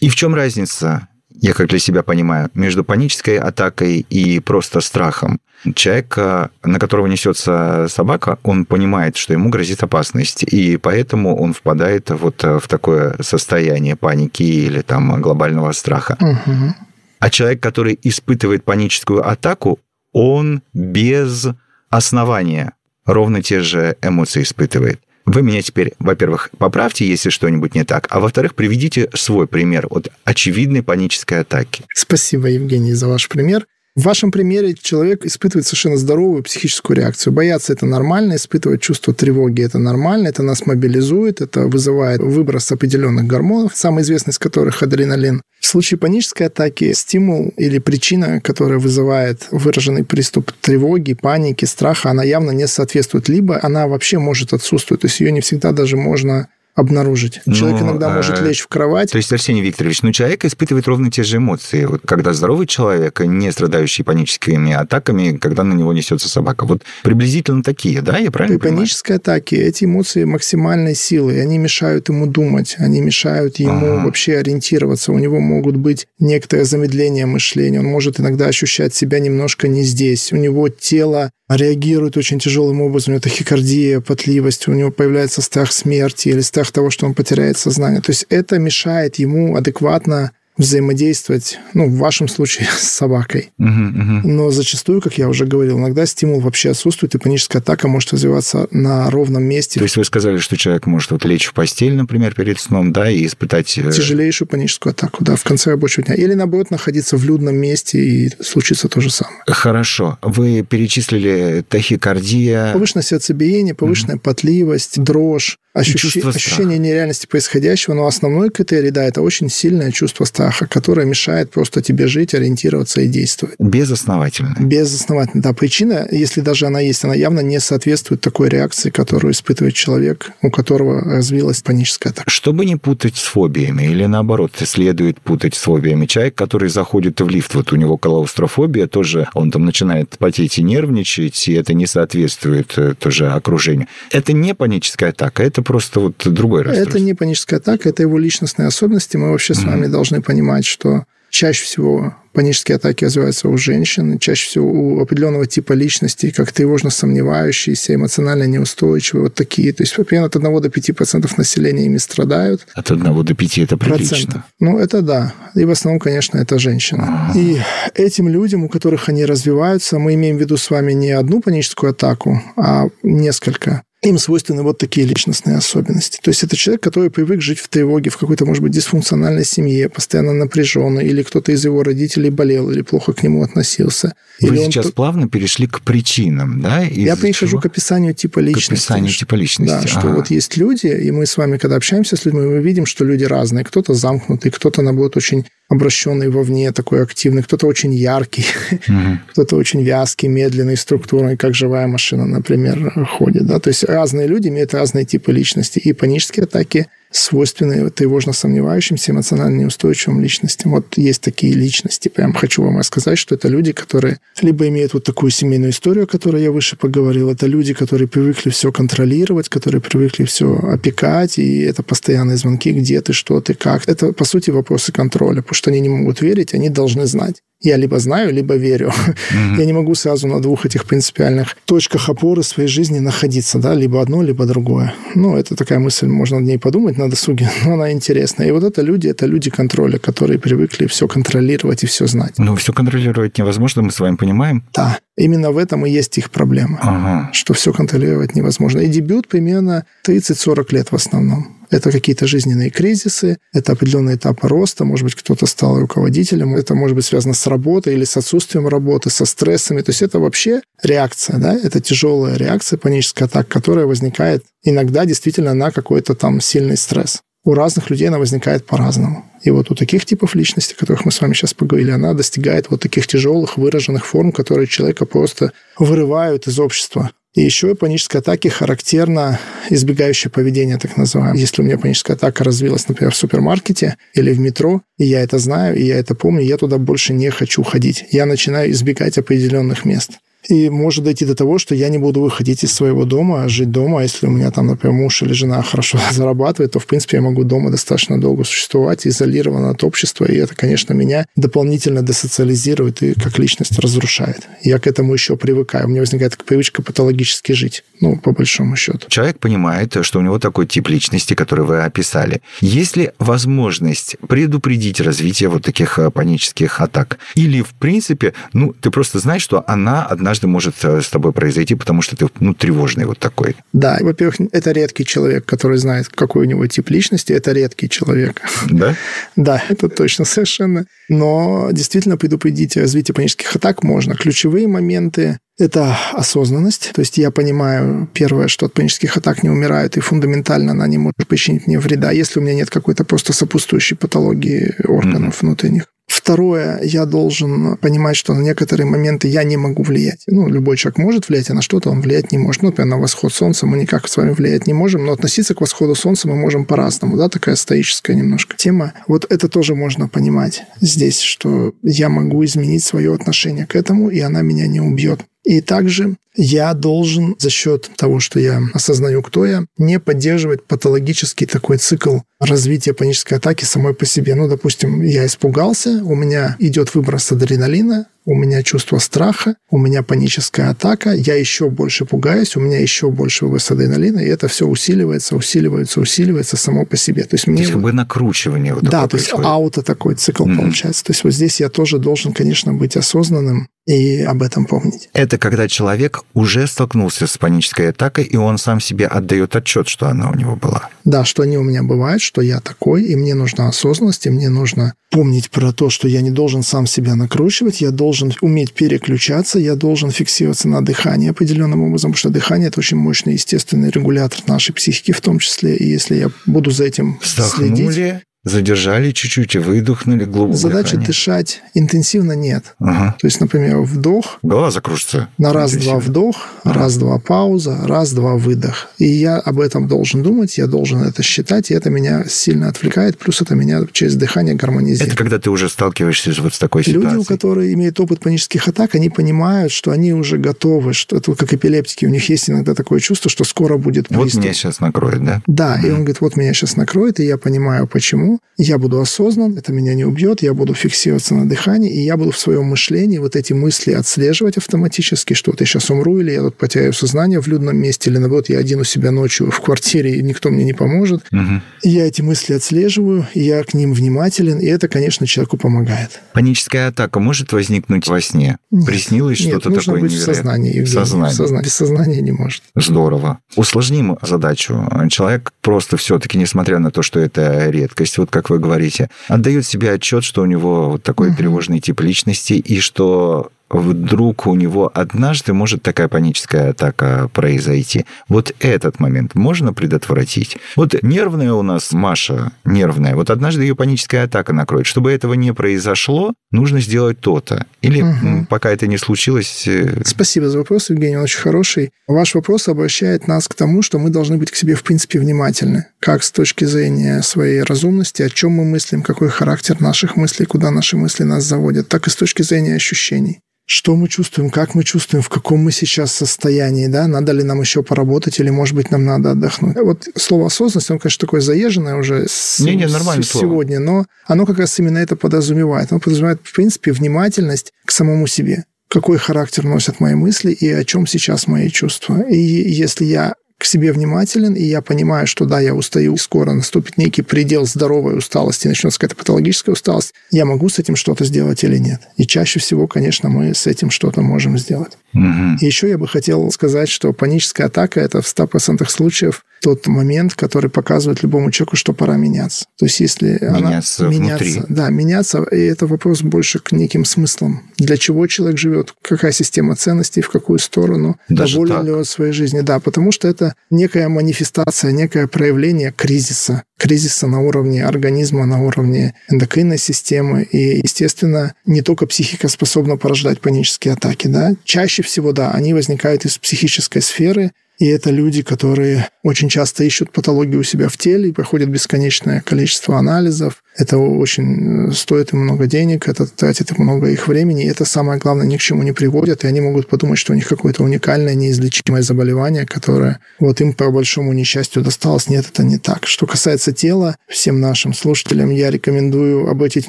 И 0.06 0.08
в 0.08 0.14
чем 0.14 0.36
разница, 0.36 1.08
я 1.30 1.52
как 1.52 1.66
для 1.66 1.80
себя 1.80 2.04
понимаю, 2.04 2.48
между 2.54 2.84
панической 2.84 3.38
атакой 3.38 4.06
и 4.08 4.38
просто 4.38 4.80
страхом? 4.80 5.40
Человек, 5.74 6.16
на 6.16 6.78
которого 6.78 7.08
несется 7.08 7.88
собака, 7.88 8.38
он 8.44 8.66
понимает, 8.66 9.16
что 9.16 9.32
ему 9.32 9.48
грозит 9.48 9.82
опасность, 9.82 10.44
и 10.44 10.76
поэтому 10.76 11.36
он 11.36 11.54
впадает 11.54 12.10
вот 12.10 12.44
э, 12.44 12.60
в 12.60 12.68
такое 12.68 13.16
состояние 13.20 13.96
паники 13.96 14.44
или 14.44 14.80
там 14.82 15.20
глобального 15.20 15.72
страха. 15.72 16.16
Мгм. 16.20 16.76
А 17.18 17.28
человек, 17.28 17.60
который 17.60 17.98
испытывает 18.04 18.62
паническую 18.62 19.28
атаку, 19.28 19.80
он 20.12 20.62
без 20.72 21.48
основания 21.90 22.74
ровно 23.04 23.42
те 23.42 23.58
же 23.58 23.96
эмоции 24.02 24.44
испытывает. 24.44 25.00
Вы 25.26 25.42
меня 25.42 25.60
теперь, 25.60 25.92
во-первых, 25.98 26.50
поправьте, 26.56 27.06
если 27.06 27.30
что-нибудь 27.30 27.74
не 27.74 27.84
так, 27.84 28.06
а 28.10 28.20
во-вторых, 28.20 28.54
приведите 28.54 29.10
свой 29.12 29.48
пример 29.48 29.88
от 29.90 30.08
очевидной 30.24 30.84
панической 30.84 31.40
атаки. 31.40 31.82
Спасибо, 31.92 32.46
Евгений, 32.46 32.92
за 32.92 33.08
ваш 33.08 33.28
пример. 33.28 33.66
В 33.96 34.02
вашем 34.02 34.30
примере 34.30 34.74
человек 34.74 35.24
испытывает 35.24 35.66
совершенно 35.66 35.96
здоровую 35.96 36.42
психическую 36.42 36.98
реакцию. 36.98 37.32
Бояться– 37.32 37.72
это 37.74 37.86
нормально, 37.86 38.36
испытывать 38.36 38.82
чувство 38.82 39.14
тревоги– 39.14 39.62
это 39.64 39.78
нормально, 39.78 40.28
это 40.28 40.42
нас 40.42 40.66
мобилизует, 40.66 41.40
это 41.40 41.66
вызывает 41.66 42.20
выброс 42.20 42.70
определенных 42.70 43.26
гормонов, 43.26 43.74
самый 43.74 44.02
известный 44.02 44.32
из 44.32 44.38
которых– 44.38 44.82
адреналин. 44.82 45.40
В 45.60 45.66
случае 45.66 45.96
панической 45.96 46.48
атаки 46.48 46.92
стимул 46.92 47.54
или 47.56 47.78
причина, 47.78 48.42
которая 48.42 48.78
вызывает 48.78 49.48
выраженный 49.50 50.04
приступ 50.04 50.52
тревоги, 50.60 51.14
паники, 51.14 51.64
страха, 51.64 52.10
она 52.10 52.22
явно 52.22 52.50
не 52.50 52.66
соответствует. 52.66 53.30
Либо 53.30 53.58
она 53.62 53.88
вообще 53.88 54.18
может 54.18 54.52
отсутствовать, 54.52 55.00
то 55.00 55.06
есть 55.06 55.20
ее 55.20 55.32
не 55.32 55.40
всегда 55.40 55.72
даже 55.72 55.96
можно 55.96 56.48
обнаружить. 56.76 57.40
Человек 57.52 57.80
Ну, 57.80 57.86
иногда 57.88 58.10
может 58.10 58.40
э, 58.40 58.46
лечь 58.46 58.60
в 58.60 58.68
кровать, 58.68 59.10
То 59.10 59.16
есть, 59.16 59.32
Арсений 59.32 59.62
Викторович, 59.62 60.02
ну, 60.02 60.12
человек 60.12 60.44
испытывает 60.44 60.86
ровно 60.86 61.10
те 61.10 61.22
же 61.24 61.38
эмоции. 61.38 61.86
Вот 61.86 62.02
когда 62.04 62.32
здоровый 62.34 62.66
человек, 62.66 63.18
не 63.20 63.50
страдающий 63.50 64.02
паническими 64.02 64.72
атаками, 64.72 65.36
когда 65.38 65.64
на 65.64 65.72
него 65.74 65.92
несется 65.92 66.28
собака. 66.28 66.66
Вот 66.66 66.82
приблизительно 67.02 67.62
такие, 67.62 68.02
да, 68.02 68.18
я 68.18 68.30
правильно 68.30 68.58
При 68.58 68.64
понимаю? 68.68 68.80
панической 68.82 69.16
атаке 69.16 69.56
эти 69.56 69.84
эмоции 69.86 70.24
максимальной 70.24 70.94
силы, 70.94 71.34
и 71.36 71.38
они 71.38 71.56
мешают 71.58 72.08
ему 72.10 72.26
думать, 72.26 72.76
они 72.78 73.00
мешают 73.00 73.56
ему 73.58 73.94
Ага. 73.94 74.04
вообще 74.04 74.36
ориентироваться. 74.36 75.12
У 75.12 75.18
него 75.18 75.40
могут 75.40 75.76
быть 75.76 76.06
некоторое 76.18 76.64
замедление 76.64 77.24
мышления, 77.24 77.80
он 77.80 77.86
может 77.86 78.20
иногда 78.20 78.46
ощущать 78.46 78.94
себя 78.94 79.18
немножко 79.18 79.66
не 79.66 79.82
здесь. 79.82 80.30
У 80.32 80.36
него 80.36 80.68
тело 80.68 81.30
реагирует 81.48 82.16
очень 82.16 82.38
тяжелым 82.38 82.80
образом, 82.80 83.12
у 83.12 83.14
него 83.14 83.20
тахикардия, 83.20 84.00
потливость, 84.00 84.66
у 84.68 84.72
него 84.72 84.90
появляется 84.90 85.42
страх 85.42 85.72
смерти 85.72 86.28
или 86.28 86.40
страх 86.40 86.72
того, 86.72 86.90
что 86.90 87.06
он 87.06 87.14
потеряет 87.14 87.56
сознание. 87.56 88.00
То 88.00 88.10
есть 88.10 88.26
это 88.28 88.58
мешает 88.58 89.16
ему 89.16 89.56
адекватно 89.56 90.32
взаимодействовать, 90.56 91.58
ну, 91.74 91.86
в 91.88 91.96
вашем 91.96 92.28
случае, 92.28 92.68
с 92.78 92.88
собакой. 92.88 93.50
Мгм, 93.58 93.86
мгм. 93.86 94.36
Но 94.36 94.50
зачастую, 94.50 95.00
как 95.00 95.18
я 95.18 95.28
уже 95.28 95.44
говорил, 95.46 95.78
иногда 95.78 96.06
стимул 96.06 96.40
вообще 96.40 96.70
отсутствует, 96.70 97.14
и 97.14 97.18
паническая 97.18 97.60
атака 97.60 97.88
может 97.88 98.12
развиваться 98.12 98.68
на 98.70 99.10
ровном 99.10 99.44
месте. 99.44 99.78
То 99.78 99.84
есть 99.84 99.96
вы 99.96 100.04
сказали, 100.04 100.38
что 100.38 100.56
человек 100.56 100.86
может 100.86 101.10
вот 101.10 101.24
лечь 101.24 101.46
в 101.46 101.54
постель, 101.54 101.94
например, 101.94 102.34
перед 102.34 102.58
сном, 102.58 102.92
да, 102.92 103.10
и 103.10 103.26
испытать... 103.26 103.76
э, 103.78 103.90
тяжелейшую 103.90 104.48
паническую 104.48 104.92
атаку, 104.92 105.24
да, 105.24 105.36
в 105.36 105.44
конце 105.44 105.70
рабочего 105.70 106.04
дня. 106.04 106.14
Или, 106.14 106.34
наоборот, 106.34 106.70
находиться 106.70 107.16
в 107.16 107.24
людном 107.24 107.56
месте, 107.56 107.98
и 107.98 108.30
случится 108.42 108.88
то 108.88 109.00
же 109.00 109.10
самое. 109.10 109.42
Хорошо. 109.46 110.18
Вы 110.22 110.62
перечислили 110.62 111.64
тахикардия. 111.68 112.72
Повышенное 112.72 113.02
сердцебиение, 113.02 113.74
повышенная 113.74 114.18
потливость, 114.18 115.00
дрожь, 115.02 115.58
страха. 115.84 116.28
ощущение 116.30 116.78
нереальности 116.78 117.26
происходящего. 117.26 117.94
Но 117.94 118.06
основной 118.06 118.50
критерий, 118.50 118.90
да, 118.90 119.04
это 119.04 119.22
очень 119.22 119.50
сильное 119.50 119.90
чувство 119.92 120.24
страха, 120.24 120.45
которое 120.68 121.06
мешает 121.06 121.50
просто 121.50 121.82
тебе 121.82 122.06
жить, 122.06 122.34
ориентироваться 122.34 123.00
и 123.00 123.08
действовать. 123.08 123.56
Безосновательно. 123.58 124.56
Безосновательно. 124.58 125.42
Да, 125.42 125.52
причина, 125.52 126.06
если 126.10 126.40
даже 126.40 126.66
она 126.66 126.80
есть, 126.80 127.04
она 127.04 127.14
явно 127.14 127.40
не 127.40 127.60
соответствует 127.60 128.20
такой 128.20 128.48
реакции, 128.48 128.90
которую 128.90 129.32
испытывает 129.32 129.74
человек, 129.74 130.30
у 130.42 130.50
которого 130.50 131.00
развилась 131.00 131.62
паническая 131.62 132.12
атака. 132.12 132.30
Чтобы 132.30 132.64
не 132.64 132.76
путать 132.76 133.16
с 133.16 133.22
фобиями, 133.22 133.84
или 133.84 134.06
наоборот, 134.06 134.52
следует 134.64 135.20
путать 135.20 135.54
с 135.54 135.58
фобиями. 135.58 136.06
Человек, 136.06 136.34
который 136.34 136.68
заходит 136.68 137.20
в 137.20 137.28
лифт, 137.28 137.54
вот 137.54 137.72
у 137.72 137.76
него 137.76 137.96
клаустрофобия, 137.96 138.86
тоже 138.86 139.28
он 139.34 139.50
там 139.50 139.64
начинает 139.64 140.16
потеть 140.18 140.58
и 140.58 140.62
нервничать, 140.62 141.48
и 141.48 141.52
это 141.52 141.74
не 141.74 141.86
соответствует 141.86 142.72
э, 142.76 142.94
тоже 142.98 143.28
окружению. 143.28 143.88
Это 144.10 144.32
не 144.32 144.54
паническая 144.54 145.10
атака, 145.10 145.42
это 145.42 145.62
просто 145.62 146.00
вот 146.00 146.22
другой 146.24 146.62
расстройство. 146.62 146.98
Это 146.98 147.00
не 147.00 147.14
паническая 147.14 147.58
атака, 147.58 147.88
это 147.88 148.02
его 148.02 148.18
личностные 148.18 148.68
особенности. 148.68 149.16
Мы 149.16 149.30
вообще 149.30 149.54
с 149.54 149.64
вами 149.64 149.86
должны 149.86 150.22
понимать, 150.22 150.35
что 150.64 151.04
чаще 151.30 151.64
всего 151.64 152.14
панические 152.32 152.76
атаки 152.76 153.06
развиваются 153.06 153.48
у 153.48 153.56
женщин, 153.56 154.18
чаще 154.18 154.46
всего 154.46 154.70
у 154.70 155.00
определенного 155.00 155.46
типа 155.46 155.72
личности, 155.72 156.30
как 156.30 156.52
тревожно 156.52 156.90
сомневающиеся, 156.90 157.94
эмоционально 157.94 158.44
неустойчивые, 158.44 159.24
вот 159.24 159.34
такие. 159.34 159.72
То 159.72 159.82
есть 159.82 159.96
примерно 159.96 160.26
от 160.26 160.36
1 160.36 160.60
до 160.60 160.68
5% 160.68 161.32
населения 161.38 161.86
ими 161.86 161.96
страдают. 161.96 162.66
От 162.74 162.90
1 162.90 163.24
до 163.24 163.34
5 163.34 163.58
это 163.58 163.78
прилично. 163.78 164.08
Процентов. 164.08 164.42
Ну, 164.60 164.78
это 164.78 165.00
да. 165.00 165.32
И 165.54 165.64
в 165.64 165.70
основном, 165.70 165.98
конечно, 165.98 166.36
это 166.36 166.58
женщины. 166.58 167.08
И 167.34 167.58
этим 167.94 168.28
людям, 168.28 168.64
у 168.64 168.68
которых 168.68 169.08
они 169.08 169.24
развиваются, 169.24 169.98
мы 169.98 170.12
имеем 170.12 170.36
в 170.36 170.40
виду 170.40 170.58
с 170.58 170.68
вами 170.68 170.92
не 170.92 171.12
одну 171.12 171.40
паническую 171.40 171.92
атаку, 171.92 172.42
а 172.56 172.88
несколько. 173.02 173.82
Им 174.02 174.18
свойственны 174.18 174.62
вот 174.62 174.76
такие 174.76 175.06
личностные 175.06 175.56
особенности. 175.56 176.18
То 176.22 176.28
есть 176.28 176.42
это 176.44 176.54
человек, 176.54 176.82
который 176.82 177.10
привык 177.10 177.40
жить 177.40 177.58
в 177.58 177.68
тревоге, 177.68 178.10
в 178.10 178.18
какой-то, 178.18 178.44
может 178.44 178.62
быть, 178.62 178.72
дисфункциональной 178.72 179.44
семье, 179.44 179.88
постоянно 179.88 180.34
напряженный, 180.34 181.06
или 181.08 181.22
кто-то 181.22 181.50
из 181.50 181.64
его 181.64 181.82
родителей 181.82 182.28
болел, 182.28 182.70
или 182.70 182.82
плохо 182.82 183.14
к 183.14 183.22
нему 183.22 183.42
относился. 183.42 184.12
Вы 184.40 184.48
или 184.48 184.58
он 184.58 184.64
сейчас 184.66 184.86
т- 184.86 184.92
плавно 184.92 185.28
перешли 185.30 185.66
к 185.66 185.80
причинам, 185.80 186.60
да? 186.60 186.82
Я 186.82 187.16
прихожу 187.16 187.52
чего? 187.52 187.60
к 187.62 187.66
описанию 187.66 188.12
типа 188.12 188.40
К 188.40 188.44
личности. 188.44 188.72
описанию 188.84 189.12
типа 189.12 189.34
личности. 189.34 189.72
Да, 189.82 189.86
что 189.88 190.00
Ага. 190.00 190.14
вот 190.16 190.30
есть 190.30 190.56
люди, 190.58 190.88
и 190.88 191.10
мы 191.10 191.24
с 191.24 191.36
вами, 191.38 191.56
когда 191.56 191.76
общаемся 191.76 192.16
с 192.16 192.26
людьми, 192.26 192.42
мы 192.42 192.58
видим, 192.60 192.84
что 192.84 193.02
люди 193.04 193.24
разные. 193.24 193.64
Кто-то 193.64 193.94
замкнутый, 193.94 194.50
кто-то, 194.50 194.82
наоборот, 194.82 195.16
очень 195.16 195.46
обращенный 195.68 196.28
вовне, 196.28 196.70
такой 196.72 197.02
активный, 197.02 197.42
кто-то 197.42 197.66
очень 197.66 197.92
яркий, 197.92 198.44
Мгм. 198.88 199.20
кто-то 199.30 199.56
очень 199.56 199.82
вязкий, 199.82 200.28
медленный, 200.28 200.76
структурный, 200.76 201.36
как 201.36 201.54
живая 201.54 201.86
машина, 201.86 202.24
например, 202.24 203.06
ходит. 203.18 203.46
Да? 203.46 203.58
То 203.58 203.68
есть 203.68 203.84
разные 203.84 204.26
люди 204.28 204.48
имеют 204.48 204.74
разные 204.74 205.04
типы 205.04 205.32
личности. 205.32 205.78
И 205.78 205.92
панические 205.92 206.44
атаки 206.44 206.86
свойственны 207.16 207.90
тревожно 207.90 208.32
сомневающимся, 208.32 209.12
эмоционально 209.12 209.60
неустойчивым 209.60 210.20
личностям. 210.20 210.72
Вот 210.72 210.96
есть 210.96 211.22
такие 211.22 211.54
личности. 211.54 212.08
Прям 212.08 212.32
хочу 212.32 212.62
вам 212.62 212.78
рассказать, 212.78 213.18
что 213.18 213.34
это 213.34 213.48
люди, 213.48 213.72
которые 213.72 214.18
либо 214.42 214.68
имеют 214.68 214.94
вот 214.94 215.04
такую 215.04 215.30
семейную 215.30 215.70
историю, 215.70 216.04
о 216.04 216.06
которой 216.06 216.42
я 216.42 216.50
выше 216.50 216.76
поговорил, 216.76 217.30
это 217.30 217.46
люди, 217.46 217.74
которые 217.74 218.08
привыкли 218.08 218.50
все 218.50 218.72
контролировать, 218.72 219.48
которые 219.48 219.80
привыкли 219.80 220.24
все 220.24 220.56
опекать, 220.56 221.38
и 221.38 221.60
это 221.60 221.82
постоянные 221.82 222.36
звонки, 222.36 222.72
где 222.72 223.00
ты, 223.00 223.12
что 223.12 223.40
ты, 223.40 223.54
как. 223.54 223.88
Это, 223.88 224.12
по 224.12 224.24
сути, 224.24 224.50
вопросы 224.50 224.92
контроля, 224.92 225.42
потому 225.42 225.54
что 225.54 225.70
они 225.70 225.80
не 225.80 225.88
могут 225.88 226.20
верить, 226.20 226.54
они 226.54 226.68
должны 226.68 227.06
знать. 227.06 227.42
Я 227.62 227.76
либо 227.76 227.98
знаю, 227.98 228.34
либо 228.34 228.54
верю. 228.54 228.88
Mm-hmm. 228.88 229.58
Я 229.58 229.64
не 229.64 229.72
могу 229.72 229.94
сразу 229.94 230.28
на 230.28 230.40
двух 230.40 230.66
этих 230.66 230.84
принципиальных 230.84 231.56
точках 231.64 232.10
опоры 232.10 232.42
своей 232.42 232.68
жизни 232.68 232.98
находиться, 232.98 233.58
да, 233.58 233.74
либо 233.74 234.02
одно, 234.02 234.22
либо 234.22 234.44
другое. 234.44 234.94
Ну, 235.14 235.36
это 235.36 235.56
такая 235.56 235.78
мысль, 235.78 236.06
можно 236.06 236.38
над 236.38 236.46
ней 236.46 236.58
подумать 236.58 236.98
на 237.06 237.10
досуге, 237.10 237.48
но 237.64 237.74
она 237.74 237.92
интересная. 237.92 238.48
И 238.48 238.50
вот 238.50 238.64
это 238.64 238.82
люди, 238.82 239.08
это 239.08 239.26
люди 239.26 239.50
контроля, 239.50 239.98
которые 239.98 240.38
привыкли 240.38 240.86
все 240.86 241.08
контролировать 241.08 241.84
и 241.84 241.86
все 241.86 242.06
знать. 242.06 242.34
Ну, 242.38 242.54
все 242.56 242.72
контролировать 242.72 243.38
невозможно, 243.38 243.82
мы 243.82 243.90
с 243.90 244.00
вами 244.00 244.16
понимаем. 244.16 244.64
Да, 244.74 244.98
именно 245.16 245.50
в 245.50 245.58
этом 245.58 245.86
и 245.86 245.90
есть 245.90 246.18
их 246.18 246.30
проблема, 246.30 246.78
ага. 246.82 247.30
что 247.32 247.54
все 247.54 247.72
контролировать 247.72 248.34
невозможно. 248.34 248.80
И 248.80 248.88
дебют 248.88 249.28
примерно 249.28 249.84
30-40 250.06 250.66
лет 250.70 250.92
в 250.92 250.94
основном. 250.94 251.55
Это 251.70 251.90
какие-то 251.90 252.26
жизненные 252.26 252.70
кризисы, 252.70 253.38
это 253.52 253.72
определенный 253.72 254.16
этап 254.16 254.44
роста, 254.44 254.84
может 254.84 255.04
быть, 255.04 255.14
кто-то 255.14 255.46
стал 255.46 255.78
руководителем, 255.80 256.54
это 256.54 256.74
может 256.74 256.96
быть 256.96 257.04
связано 257.04 257.34
с 257.34 257.46
работой 257.46 257.94
или 257.94 258.04
с 258.04 258.16
отсутствием 258.16 258.68
работы, 258.68 259.10
со 259.10 259.24
стрессами. 259.24 259.82
То 259.82 259.90
есть 259.90 260.02
это 260.02 260.18
вообще 260.18 260.62
реакция, 260.82 261.38
да, 261.38 261.54
это 261.54 261.80
тяжелая 261.80 262.36
реакция, 262.36 262.78
паническая 262.78 263.26
атака, 263.26 263.48
которая 263.48 263.86
возникает 263.86 264.44
иногда 264.62 265.04
действительно 265.04 265.54
на 265.54 265.70
какой-то 265.70 266.14
там 266.14 266.40
сильный 266.40 266.76
стресс. 266.76 267.20
У 267.44 267.54
разных 267.54 267.90
людей 267.90 268.08
она 268.08 268.18
возникает 268.18 268.66
по-разному. 268.66 269.24
И 269.42 269.50
вот 269.50 269.70
у 269.70 269.76
таких 269.76 270.04
типов 270.04 270.34
личности, 270.34 270.74
о 270.74 270.80
которых 270.80 271.04
мы 271.04 271.12
с 271.12 271.20
вами 271.20 271.32
сейчас 271.32 271.54
поговорили, 271.54 271.92
она 271.92 272.12
достигает 272.12 272.70
вот 272.70 272.82
таких 272.82 273.06
тяжелых 273.06 273.56
выраженных 273.56 274.04
форм, 274.04 274.32
которые 274.32 274.66
человека 274.66 275.06
просто 275.06 275.52
вырывают 275.78 276.48
из 276.48 276.58
общества. 276.58 277.12
И 277.36 277.42
еще 277.42 277.74
панической 277.74 278.22
атаке 278.22 278.48
характерно 278.48 279.38
избегающее 279.68 280.30
поведение, 280.30 280.78
так 280.78 280.96
называемое. 280.96 281.38
Если 281.38 281.60
у 281.60 281.64
меня 281.66 281.76
паническая 281.76 282.16
атака 282.16 282.42
развилась, 282.44 282.88
например, 282.88 283.12
в 283.12 283.16
супермаркете 283.16 283.96
или 284.14 284.32
в 284.32 284.40
метро, 284.40 284.80
и 284.96 285.04
я 285.04 285.20
это 285.20 285.38
знаю, 285.38 285.76
и 285.76 285.84
я 285.84 285.98
это 285.98 286.14
помню, 286.14 286.40
я 286.40 286.56
туда 286.56 286.78
больше 286.78 287.12
не 287.12 287.28
хочу 287.28 287.62
ходить. 287.62 288.06
Я 288.10 288.24
начинаю 288.24 288.70
избегать 288.70 289.18
определенных 289.18 289.84
мест. 289.84 290.12
И 290.48 290.70
может 290.70 291.04
дойти 291.04 291.24
до 291.24 291.34
того, 291.34 291.58
что 291.58 291.74
я 291.74 291.88
не 291.88 291.98
буду 291.98 292.20
выходить 292.20 292.64
из 292.64 292.72
своего 292.72 293.04
дома, 293.04 293.44
а 293.44 293.48
жить 293.48 293.70
дома. 293.70 294.02
Если 294.02 294.26
у 294.26 294.30
меня 294.30 294.50
там, 294.50 294.68
например, 294.68 294.96
муж 294.96 295.22
или 295.22 295.32
жена 295.32 295.62
хорошо 295.62 295.98
зарабатывает, 296.12 296.72
то, 296.72 296.78
в 296.78 296.86
принципе, 296.86 297.16
я 297.16 297.22
могу 297.22 297.44
дома 297.44 297.70
достаточно 297.70 298.20
долго 298.20 298.44
существовать, 298.44 299.06
изолирован 299.06 299.66
от 299.66 299.82
общества. 299.84 300.24
И 300.24 300.36
это, 300.36 300.54
конечно, 300.54 300.92
меня 300.92 301.26
дополнительно 301.36 302.02
десоциализирует 302.02 303.02
и 303.02 303.14
как 303.14 303.38
личность 303.38 303.78
разрушает. 303.78 304.46
Я 304.62 304.78
к 304.78 304.86
этому 304.86 305.12
еще 305.12 305.36
привыкаю. 305.36 305.86
У 305.86 305.88
меня 305.88 306.00
возникает 306.00 306.36
привычка 306.44 306.82
патологически 306.82 307.52
жить, 307.52 307.84
ну, 308.00 308.16
по 308.16 308.32
большому 308.32 308.76
счету. 308.76 309.08
Человек 309.08 309.38
понимает, 309.38 309.96
что 310.02 310.18
у 310.18 310.22
него 310.22 310.38
такой 310.38 310.66
тип 310.66 310.88
личности, 310.88 311.34
который 311.34 311.64
вы 311.64 311.82
описали. 311.82 312.40
Есть 312.60 312.96
ли 312.96 313.10
возможность 313.18 314.16
предупредить 314.28 315.00
развитие 315.00 315.48
вот 315.48 315.62
таких 315.62 315.98
э, 315.98 316.10
панических 316.10 316.80
атак? 316.80 317.18
Или, 317.34 317.62
в 317.62 317.74
принципе, 317.74 318.34
ну, 318.52 318.72
ты 318.72 318.90
просто 318.90 319.18
знаешь, 319.18 319.42
что 319.42 319.64
она 319.66 320.04
однажды 320.04 320.35
однажды 320.36 320.46
может 320.46 320.74
э, 320.84 321.00
с 321.00 321.08
тобой 321.08 321.32
произойти, 321.32 321.74
потому 321.74 322.02
что 322.02 322.16
ты 322.16 322.26
ну, 322.40 322.54
тревожный 322.54 323.06
вот 323.06 323.18
такой. 323.18 323.56
Да, 323.72 323.98
во-первых, 324.00 324.36
это 324.52 324.72
редкий 324.72 325.04
человек, 325.04 325.44
который 325.44 325.78
знает, 325.78 326.08
какой 326.08 326.46
у 326.46 326.48
него 326.48 326.66
тип 326.66 326.90
личности, 326.90 327.32
это 327.32 327.52
редкий 327.52 327.88
человек. 327.88 328.42
Да? 328.70 328.94
Да, 329.36 329.62
это 329.68 329.88
точно 329.88 330.24
совершенно. 330.24 330.86
Но 331.08 331.70
действительно 331.72 332.16
предупредить 332.16 332.76
развитие 332.76 333.14
панических 333.14 333.54
атак 333.54 333.84
можно. 333.84 334.14
Ключевые 334.14 334.66
моменты 334.66 335.38
это 335.58 335.96
осознанность. 336.12 336.90
То 336.94 337.00
есть 337.00 337.18
я 337.18 337.30
понимаю, 337.30 338.08
первое, 338.12 338.48
что 338.48 338.66
от 338.66 338.74
панических 338.74 339.16
атак 339.16 339.42
не 339.42 339.50
умирают, 339.50 339.96
и 339.96 340.00
фундаментально 340.00 340.72
она 340.72 340.86
не 340.86 340.98
может 340.98 341.26
причинить 341.28 341.66
мне 341.66 341.78
вреда, 341.78 342.12
если 342.12 342.40
у 342.40 342.42
меня 342.42 342.54
нет 342.54 342.70
какой-то 342.70 343.04
просто 343.04 343.32
сопутствующей 343.32 343.96
патологии 343.96 344.74
органов 344.86 345.34
mm-hmm. 345.34 345.46
внутренних. 345.46 345.84
Второе, 346.26 346.80
я 346.82 347.06
должен 347.06 347.76
понимать, 347.76 348.16
что 348.16 348.34
на 348.34 348.40
некоторые 348.40 348.84
моменты 348.84 349.28
я 349.28 349.44
не 349.44 349.56
могу 349.56 349.84
влиять. 349.84 350.24
Ну, 350.26 350.48
любой 350.48 350.76
человек 350.76 350.98
может 350.98 351.28
влиять, 351.28 351.50
а 351.50 351.54
на 351.54 351.62
что-то 351.62 351.88
он 351.88 352.00
влиять 352.00 352.32
не 352.32 352.38
может. 352.38 352.62
Ну, 352.62 352.70
например, 352.70 352.96
на 352.96 352.98
восход 353.00 353.32
солнца 353.32 353.64
мы 353.64 353.76
никак 353.76 354.08
с 354.08 354.16
вами 354.16 354.32
влиять 354.32 354.66
не 354.66 354.72
можем, 354.72 355.06
но 355.06 355.12
относиться 355.12 355.54
к 355.54 355.60
восходу 355.60 355.94
солнца 355.94 356.26
мы 356.26 356.34
можем 356.34 356.64
по-разному, 356.64 357.16
да, 357.16 357.28
такая 357.28 357.54
стоическая 357.54 358.16
немножко 358.16 358.56
тема. 358.56 358.92
Вот 359.06 359.24
это 359.30 359.48
тоже 359.48 359.76
можно 359.76 360.08
понимать 360.08 360.64
здесь, 360.80 361.20
что 361.20 361.74
я 361.84 362.08
могу 362.08 362.44
изменить 362.44 362.82
свое 362.82 363.14
отношение 363.14 363.64
к 363.64 363.76
этому, 363.76 364.10
и 364.10 364.18
она 364.18 364.42
меня 364.42 364.66
не 364.66 364.80
убьет. 364.80 365.20
И 365.44 365.60
также 365.60 366.16
я 366.36 366.74
должен 366.74 367.36
за 367.38 367.50
счет 367.50 367.90
того, 367.96 368.20
что 368.20 368.38
я 368.38 368.62
осознаю, 368.74 369.22
кто 369.22 369.46
я, 369.46 369.64
не 369.78 369.98
поддерживать 369.98 370.64
патологический 370.64 371.46
такой 371.46 371.78
цикл 371.78 372.18
развития 372.40 372.92
панической 372.92 373.38
атаки 373.38 373.64
самой 373.64 373.94
по 373.94 374.04
себе. 374.04 374.34
Ну, 374.34 374.48
допустим, 374.48 375.02
я 375.02 375.26
испугался, 375.26 376.02
у 376.04 376.14
меня 376.14 376.56
идет 376.58 376.94
выброс 376.94 377.32
адреналина, 377.32 378.06
у 378.26 378.34
меня 378.34 378.62
чувство 378.62 378.98
страха, 378.98 379.54
у 379.70 379.78
меня 379.78 380.02
паническая 380.02 380.70
атака, 380.70 381.12
я 381.12 381.36
еще 381.36 381.70
больше 381.70 382.04
пугаюсь, 382.04 382.56
у 382.56 382.60
меня 382.60 382.80
еще 382.80 383.10
больше 383.10 383.44
выброс 383.44 383.70
адреналина, 383.70 384.18
и 384.18 384.26
это 384.26 384.48
все 384.48 384.66
усиливается, 384.66 385.36
усиливается, 385.36 386.00
усиливается 386.00 386.56
само 386.56 386.84
по 386.84 386.96
себе. 386.96 387.22
То 387.22 387.36
есть, 387.36 387.46
мне... 387.46 387.58
то 387.58 387.62
есть 387.62 387.72
как 387.72 387.82
бы 387.82 387.92
накручивание 387.92 388.74
вот 388.74 388.82
Да, 388.82 389.06
то 389.06 389.16
есть 389.16 389.32
ауто 389.32 389.82
такой 389.82 390.16
цикл 390.16 390.44
mm-hmm. 390.44 390.56
получается. 390.56 391.04
То 391.04 391.12
есть 391.12 391.22
вот 391.24 391.32
здесь 391.32 391.60
я 391.60 391.68
тоже 391.68 391.98
должен, 391.98 392.32
конечно, 392.32 392.74
быть 392.74 392.96
осознанным 392.96 393.68
и 393.86 394.22
об 394.22 394.42
этом 394.42 394.66
помнить. 394.66 395.08
Это 395.12 395.38
когда 395.38 395.68
человек 395.68 396.24
уже 396.34 396.66
столкнулся 396.66 397.26
с 397.26 397.38
панической 397.38 397.90
атакой, 397.90 398.24
и 398.24 398.36
он 398.36 398.58
сам 398.58 398.80
себе 398.80 399.06
отдает 399.06 399.56
отчет, 399.56 399.88
что 399.88 400.08
она 400.08 400.30
у 400.30 400.34
него 400.34 400.56
была. 400.56 400.90
Да, 401.04 401.24
что 401.24 401.42
они 401.42 401.56
у 401.56 401.62
меня 401.62 401.82
бывают, 401.82 402.22
что 402.22 402.42
я 402.42 402.60
такой, 402.60 403.04
и 403.04 403.16
мне 403.16 403.34
нужна 403.34 403.68
осознанность, 403.68 404.26
и 404.26 404.30
мне 404.30 404.48
нужно 404.48 404.94
помнить 405.10 405.50
про 405.50 405.72
то, 405.72 405.88
что 405.88 406.08
я 406.08 406.20
не 406.20 406.30
должен 406.30 406.62
сам 406.62 406.86
себя 406.86 407.14
накручивать, 407.14 407.80
я 407.80 407.90
должен 407.90 408.32
уметь 408.40 408.72
переключаться, 408.72 409.58
я 409.58 409.76
должен 409.76 410.10
фиксироваться 410.10 410.68
на 410.68 410.84
дыхании 410.84 411.30
определенным 411.30 411.82
образом, 411.82 412.12
потому 412.12 412.18
что 412.18 412.30
дыхание– 412.30 412.68
это 412.68 412.80
очень 412.80 412.96
мощный 412.96 413.34
естественный 413.34 413.90
регулятор 413.90 414.40
нашей 414.46 414.72
психики 414.74 415.12
в 415.12 415.20
том 415.20 415.38
числе, 415.38 415.76
и 415.76 415.88
если 415.88 416.16
я 416.16 416.30
буду 416.44 416.70
за 416.70 416.84
этим 416.84 417.18
Вздохнули, 417.22 417.68
следить 417.68 418.22
задержали 418.46 419.10
чуть-чуть 419.10 419.56
и 419.56 419.58
выдохнули 419.58 420.24
глубоко. 420.24 420.56
Задача 420.56 420.90
дыхание. 420.90 421.06
дышать 421.08 421.62
интенсивно 421.74 422.32
нет. 422.32 422.76
Ага. 422.78 423.16
То 423.18 423.26
есть, 423.26 423.40
например, 423.40 423.80
вдох. 423.80 424.38
Голова 424.42 424.70
закружится. 424.70 425.28
На 425.36 425.52
раз-два 425.52 425.98
вдох, 425.98 426.36
ага. 426.62 426.78
раз-два 426.78 427.18
пауза, 427.18 427.76
раз-два 427.82 428.36
выдох. 428.36 428.88
И 428.98 429.06
я 429.06 429.36
об 429.38 429.58
этом 429.58 429.88
должен 429.88 430.22
думать, 430.22 430.58
я 430.58 430.68
должен 430.68 431.02
это 431.02 431.24
считать, 431.24 431.72
и 431.72 431.74
это 431.74 431.90
меня 431.90 432.24
сильно 432.28 432.68
отвлекает, 432.68 433.18
плюс 433.18 433.42
это 433.42 433.56
меня 433.56 433.80
через 433.90 434.14
дыхание 434.14 434.54
гармонизирует. 434.54 435.08
Это 435.08 435.18
когда 435.18 435.40
ты 435.40 435.50
уже 435.50 435.68
сталкиваешься 435.68 436.32
вот 436.40 436.54
с 436.54 436.58
такой 436.60 436.84
ситуацией. 436.84 437.14
Люди, 437.14 437.26
которые 437.26 437.74
имеют 437.74 437.98
опыт 437.98 438.20
панических 438.20 438.68
атак, 438.68 438.94
они 438.94 439.10
понимают, 439.10 439.72
что 439.72 439.90
они 439.90 440.12
уже 440.12 440.38
готовы, 440.38 440.92
что 440.92 441.16
это 441.16 441.34
как 441.34 441.52
эпилептики, 441.52 442.06
у 442.06 442.10
них 442.10 442.28
есть 442.28 442.48
иногда 442.48 442.74
такое 442.74 443.00
чувство, 443.00 443.28
что 443.28 443.42
скоро 443.42 443.76
будет 443.76 444.06
приступ. 444.06 444.34
Вот 444.34 444.42
меня 444.44 444.52
сейчас 444.52 444.78
накроет, 444.78 445.24
да? 445.24 445.42
Да, 445.48 445.80
и 445.80 445.90
он 445.90 445.98
говорит, 446.04 446.20
вот 446.20 446.36
меня 446.36 446.54
сейчас 446.54 446.76
накроет, 446.76 447.18
и 447.18 447.24
я 447.24 447.38
понимаю, 447.38 447.88
почему 447.88 448.35
я 448.58 448.78
буду 448.78 449.00
осознан, 449.00 449.56
это 449.56 449.72
меня 449.72 449.94
не 449.94 450.04
убьет, 450.04 450.42
я 450.42 450.54
буду 450.54 450.74
фиксироваться 450.74 451.34
на 451.34 451.48
дыхании, 451.48 451.92
и 451.92 452.00
я 452.00 452.16
буду 452.16 452.30
в 452.30 452.38
своем 452.38 452.64
мышлении 452.64 453.18
вот 453.18 453.36
эти 453.36 453.52
мысли 453.52 453.92
отслеживать 453.92 454.56
автоматически, 454.56 455.34
что 455.34 455.50
вот 455.50 455.60
я 455.60 455.66
сейчас 455.66 455.90
умру, 455.90 456.18
или 456.20 456.32
я 456.32 456.40
тут 456.40 456.56
потеряю 456.56 456.92
сознание 456.92 457.40
в 457.40 457.46
людном 457.48 457.76
месте, 457.76 458.10
или 458.10 458.18
наоборот, 458.18 458.48
я 458.48 458.58
один 458.58 458.80
у 458.80 458.84
себя 458.84 459.10
ночью 459.10 459.50
в 459.50 459.60
квартире, 459.60 460.16
и 460.16 460.22
никто 460.22 460.50
мне 460.50 460.64
не 460.64 460.72
поможет. 460.72 461.24
Угу. 461.32 461.60
И 461.82 461.90
я 461.90 462.06
эти 462.06 462.22
мысли 462.22 462.54
отслеживаю, 462.54 463.26
я 463.34 463.62
к 463.62 463.74
ним 463.74 463.92
внимателен, 463.92 464.58
и 464.58 464.66
это, 464.66 464.88
конечно, 464.88 465.26
человеку 465.26 465.58
помогает. 465.58 466.20
Паническая 466.32 466.88
атака 466.88 467.20
может 467.20 467.52
возникнуть 467.52 468.08
во 468.08 468.20
сне? 468.20 468.58
Нет, 468.70 468.86
Приснилось 468.86 469.38
что-то 469.38 469.70
нужно 469.70 469.94
такое 469.94 470.00
быть 470.00 470.12
в 470.12 470.22
сознании. 470.22 470.80
В 470.80 470.88
сознании. 470.88 471.32
В 471.32 471.36
сознании. 471.36 471.64
Без 471.64 471.74
сознания 471.74 472.20
не 472.20 472.32
может. 472.32 472.62
Здорово. 472.74 473.38
Усложним 473.54 474.18
задачу. 474.22 474.88
Человек 475.10 475.52
просто 475.60 475.96
все-таки, 475.96 476.38
несмотря 476.38 476.78
на 476.78 476.90
то, 476.90 477.02
что 477.02 477.20
это 477.20 477.68
редкость, 477.70 478.18
вот 478.26 478.30
как 478.32 478.50
вы 478.50 478.58
говорите, 478.58 479.08
отдает 479.28 479.64
себе 479.64 479.92
отчет, 479.92 480.24
что 480.24 480.42
у 480.42 480.46
него 480.46 480.90
вот 480.90 481.02
такой 481.02 481.28
угу. 481.28 481.36
тревожный 481.36 481.80
тип 481.80 482.00
личности, 482.00 482.54
и 482.54 482.80
что 482.80 483.50
вдруг 483.68 484.46
у 484.46 484.54
него 484.54 484.90
однажды 484.92 485.52
может 485.52 485.82
такая 485.82 486.08
паническая 486.08 486.70
атака 486.70 487.28
произойти. 487.32 488.06
Вот 488.28 488.54
этот 488.60 489.00
момент 489.00 489.34
можно 489.34 489.72
предотвратить? 489.72 490.56
Вот 490.76 490.94
нервная 491.02 491.52
у 491.52 491.62
нас 491.62 491.92
Маша, 491.92 492.52
нервная, 492.64 493.16
вот 493.16 493.30
однажды 493.30 493.62
ее 493.62 493.74
паническая 493.74 494.24
атака 494.24 494.52
накроет. 494.52 494.86
Чтобы 494.86 495.12
этого 495.12 495.34
не 495.34 495.52
произошло, 495.52 496.34
нужно 496.50 496.80
сделать 496.80 497.20
то-то. 497.20 497.66
Или 497.82 498.02
угу. 498.02 498.46
пока 498.48 498.70
это 498.70 498.86
не 498.86 498.98
случилось... 498.98 499.66
Э, 499.66 500.02
Спасибо 500.04 500.48
за 500.48 500.58
вопрос, 500.58 500.90
Евгений, 500.90 501.16
он 501.16 501.24
очень 501.24 501.40
хороший. 501.40 501.90
Ваш 502.06 502.34
вопрос 502.34 502.68
обращает 502.68 503.26
нас 503.26 503.48
к 503.48 503.54
тому, 503.54 503.82
что 503.82 503.98
мы 503.98 504.10
должны 504.10 504.36
быть 504.36 504.50
к 504.50 504.56
себе, 504.56 504.74
в 504.74 504.82
принципе, 504.84 505.18
внимательны. 505.18 505.86
Как 505.98 506.22
с 506.22 506.30
точки 506.30 506.64
зрения 506.64 507.22
своей 507.22 507.62
разумности, 507.62 508.22
о 508.22 508.30
чем 508.30 508.52
мы 508.52 508.64
мыслим, 508.64 509.02
какой 509.02 509.28
характер 509.28 509.80
наших 509.80 510.16
мыслей, 510.16 510.46
куда 510.46 510.70
наши 510.70 510.96
мысли 510.96 511.24
нас 511.24 511.44
заводят, 511.44 511.88
так 511.88 512.06
и 512.06 512.10
с 512.10 512.16
точки 512.16 512.42
зрения 512.42 512.76
ощущений 512.76 513.40
что 513.66 513.96
мы 513.96 514.08
чувствуем, 514.08 514.50
как 514.50 514.74
мы 514.76 514.84
чувствуем, 514.84 515.22
в 515.22 515.28
каком 515.28 515.58
мы 515.58 515.72
сейчас 515.72 516.12
состоянии, 516.12 516.86
да, 516.86 517.08
надо 517.08 517.32
ли 517.32 517.42
нам 517.42 517.60
еще 517.60 517.82
поработать 517.82 518.38
или, 518.38 518.48
может 518.48 518.76
быть, 518.76 518.92
нам 518.92 519.04
надо 519.04 519.32
отдохнуть. 519.32 519.76
Вот 519.76 520.08
слово 520.14 520.46
осознанность, 520.46 520.88
оно, 520.90 521.00
конечно, 521.00 521.26
такое 521.26 521.40
заезженное 521.40 521.96
уже 521.96 522.26
с, 522.28 522.60
не, 522.60 522.76
не, 522.76 522.86
нормально 522.86 523.24
с, 523.24 523.30
сегодня, 523.30 523.80
но 523.80 524.06
оно 524.24 524.46
как 524.46 524.58
раз 524.58 524.78
именно 524.78 524.98
это 524.98 525.16
подразумевает. 525.16 525.90
Оно 525.90 526.00
подразумевает, 526.00 526.40
в 526.44 526.54
принципе, 526.54 526.92
внимательность 526.92 527.72
к 527.84 527.90
самому 527.90 528.28
себе. 528.28 528.64
Какой 528.88 529.18
характер 529.18 529.64
носят 529.64 529.98
мои 529.98 530.14
мысли 530.14 530.52
и 530.52 530.70
о 530.70 530.84
чем 530.84 531.08
сейчас 531.08 531.48
мои 531.48 531.68
чувства. 531.68 532.22
И 532.22 532.38
если 532.38 533.04
я 533.04 533.34
себе 533.66 533.92
внимателен, 533.92 534.54
и 534.54 534.62
я 534.62 534.82
понимаю, 534.82 535.26
что 535.26 535.44
да, 535.44 535.60
я 535.60 535.74
устаю, 535.74 536.14
и 536.14 536.18
скоро 536.18 536.52
наступит 536.52 536.98
некий 536.98 537.22
предел 537.22 537.66
здоровой 537.66 538.18
усталости, 538.18 538.68
начнется 538.68 538.98
какая-то 538.98 539.16
патологическая 539.16 539.72
усталость, 539.72 540.14
я 540.30 540.44
могу 540.44 540.68
с 540.68 540.78
этим 540.78 540.96
что-то 540.96 541.24
сделать 541.24 541.64
или 541.64 541.78
нет. 541.78 542.02
И 542.16 542.26
чаще 542.26 542.60
всего, 542.60 542.86
конечно, 542.86 543.28
мы 543.28 543.54
с 543.54 543.66
этим 543.66 543.90
что-то 543.90 544.22
можем 544.22 544.58
сделать. 544.58 544.92
Угу. 545.14 545.58
И 545.60 545.66
еще 545.66 545.88
я 545.88 545.98
бы 545.98 546.06
хотел 546.06 546.50
сказать, 546.50 546.88
что 546.88 547.12
паническая 547.12 547.66
атака– 547.66 548.00
это 548.02 548.22
в 548.22 548.26
100% 548.26 548.88
случаев 548.88 549.44
тот 549.62 549.86
момент, 549.88 550.34
который 550.34 550.70
показывает 550.70 551.24
любому 551.24 551.50
человеку, 551.50 551.74
что 551.76 551.92
пора 551.92 552.16
меняться. 552.16 552.66
То 552.78 552.86
есть 552.86 553.00
если 553.00 553.38
меняться 553.40 554.06
она... 554.06 554.14
Меняться, 554.14 554.66
да, 554.68 554.90
меняться, 554.90 555.42
и 555.42 555.60
это 555.60 555.86
вопрос 555.86 556.22
больше 556.22 556.60
к 556.60 556.70
неким 556.70 557.04
смыслам. 557.04 557.62
Для 557.78 557.96
чего 557.96 558.26
человек 558.28 558.58
живет, 558.58 558.94
какая 559.02 559.32
система 559.32 559.74
ценностей, 559.74 560.20
в 560.20 560.28
какую 560.28 560.60
сторону, 560.60 561.16
Даже 561.28 561.54
доволен 561.54 561.74
так? 561.74 561.84
ли 561.84 561.90
он 561.90 562.04
своей 562.04 562.32
жизни. 562.32 562.60
Да, 562.60 562.78
потому 562.78 563.10
что 563.10 563.26
это 563.26 563.55
некая 563.70 564.08
манифестация, 564.08 564.92
некое 564.92 565.26
проявление 565.26 565.92
кризиса. 565.92 566.62
Кризиса 566.78 567.26
на 567.26 567.40
уровне 567.40 567.84
организма, 567.84 568.46
на 568.46 568.62
уровне 568.62 569.14
эндокринной 569.28 569.78
системы. 569.78 570.42
И, 570.42 570.78
естественно, 570.82 571.54
не 571.64 571.82
только 571.82 572.06
психика 572.06 572.48
способна 572.48 572.96
порождать 572.96 573.40
панические 573.40 573.94
атаки. 573.94 574.28
Да? 574.28 574.54
Чаще 574.64 575.02
всего, 575.02 575.32
да, 575.32 575.50
они 575.52 575.74
возникают 575.74 576.24
из 576.24 576.38
психической 576.38 577.02
сферы, 577.02 577.52
и 577.78 577.86
это 577.86 578.10
люди, 578.10 578.42
которые 578.42 579.08
очень 579.22 579.48
часто 579.48 579.84
ищут 579.84 580.10
патологию 580.10 580.60
у 580.60 580.64
себя 580.64 580.88
в 580.88 580.96
теле 580.96 581.32
проходят 581.32 581.68
бесконечное 581.68 582.40
количество 582.40 582.96
анализов. 582.96 583.62
Это 583.76 583.98
очень 583.98 584.88
э, 584.88 584.92
стоит 584.92 585.32
им 585.32 585.40
много 585.40 585.66
денег, 585.66 586.08
это 586.08 586.26
тратит 586.26 586.78
много 586.78 587.08
их 587.08 587.28
времени, 587.28 587.64
и 587.64 587.68
это 587.68 587.84
самое 587.84 588.18
главное 588.18 588.46
ни 588.46 588.56
к 588.56 588.60
чему 588.60 588.82
не 588.82 588.92
приводит, 588.92 589.44
и 589.44 589.46
они 589.46 589.60
могут 589.60 589.88
подумать, 589.88 590.18
что 590.18 590.32
у 590.32 590.36
них 590.36 590.48
какое-то 590.48 590.82
уникальное, 590.82 591.34
неизлечимое 591.34 592.02
заболевание, 592.02 592.66
которое 592.66 593.20
вот 593.38 593.60
им 593.60 593.72
по 593.74 593.90
большому 593.90 594.32
несчастью 594.32 594.82
досталось. 594.82 595.28
Нет, 595.28 595.46
это 595.52 595.62
не 595.62 595.78
так. 595.78 596.06
Что 596.06 596.26
касается 596.26 596.72
тела, 596.72 597.16
всем 597.28 597.60
нашим 597.60 597.92
слушателям 597.92 598.50
я 598.50 598.70
рекомендую 598.70 599.48
обратить 599.48 599.88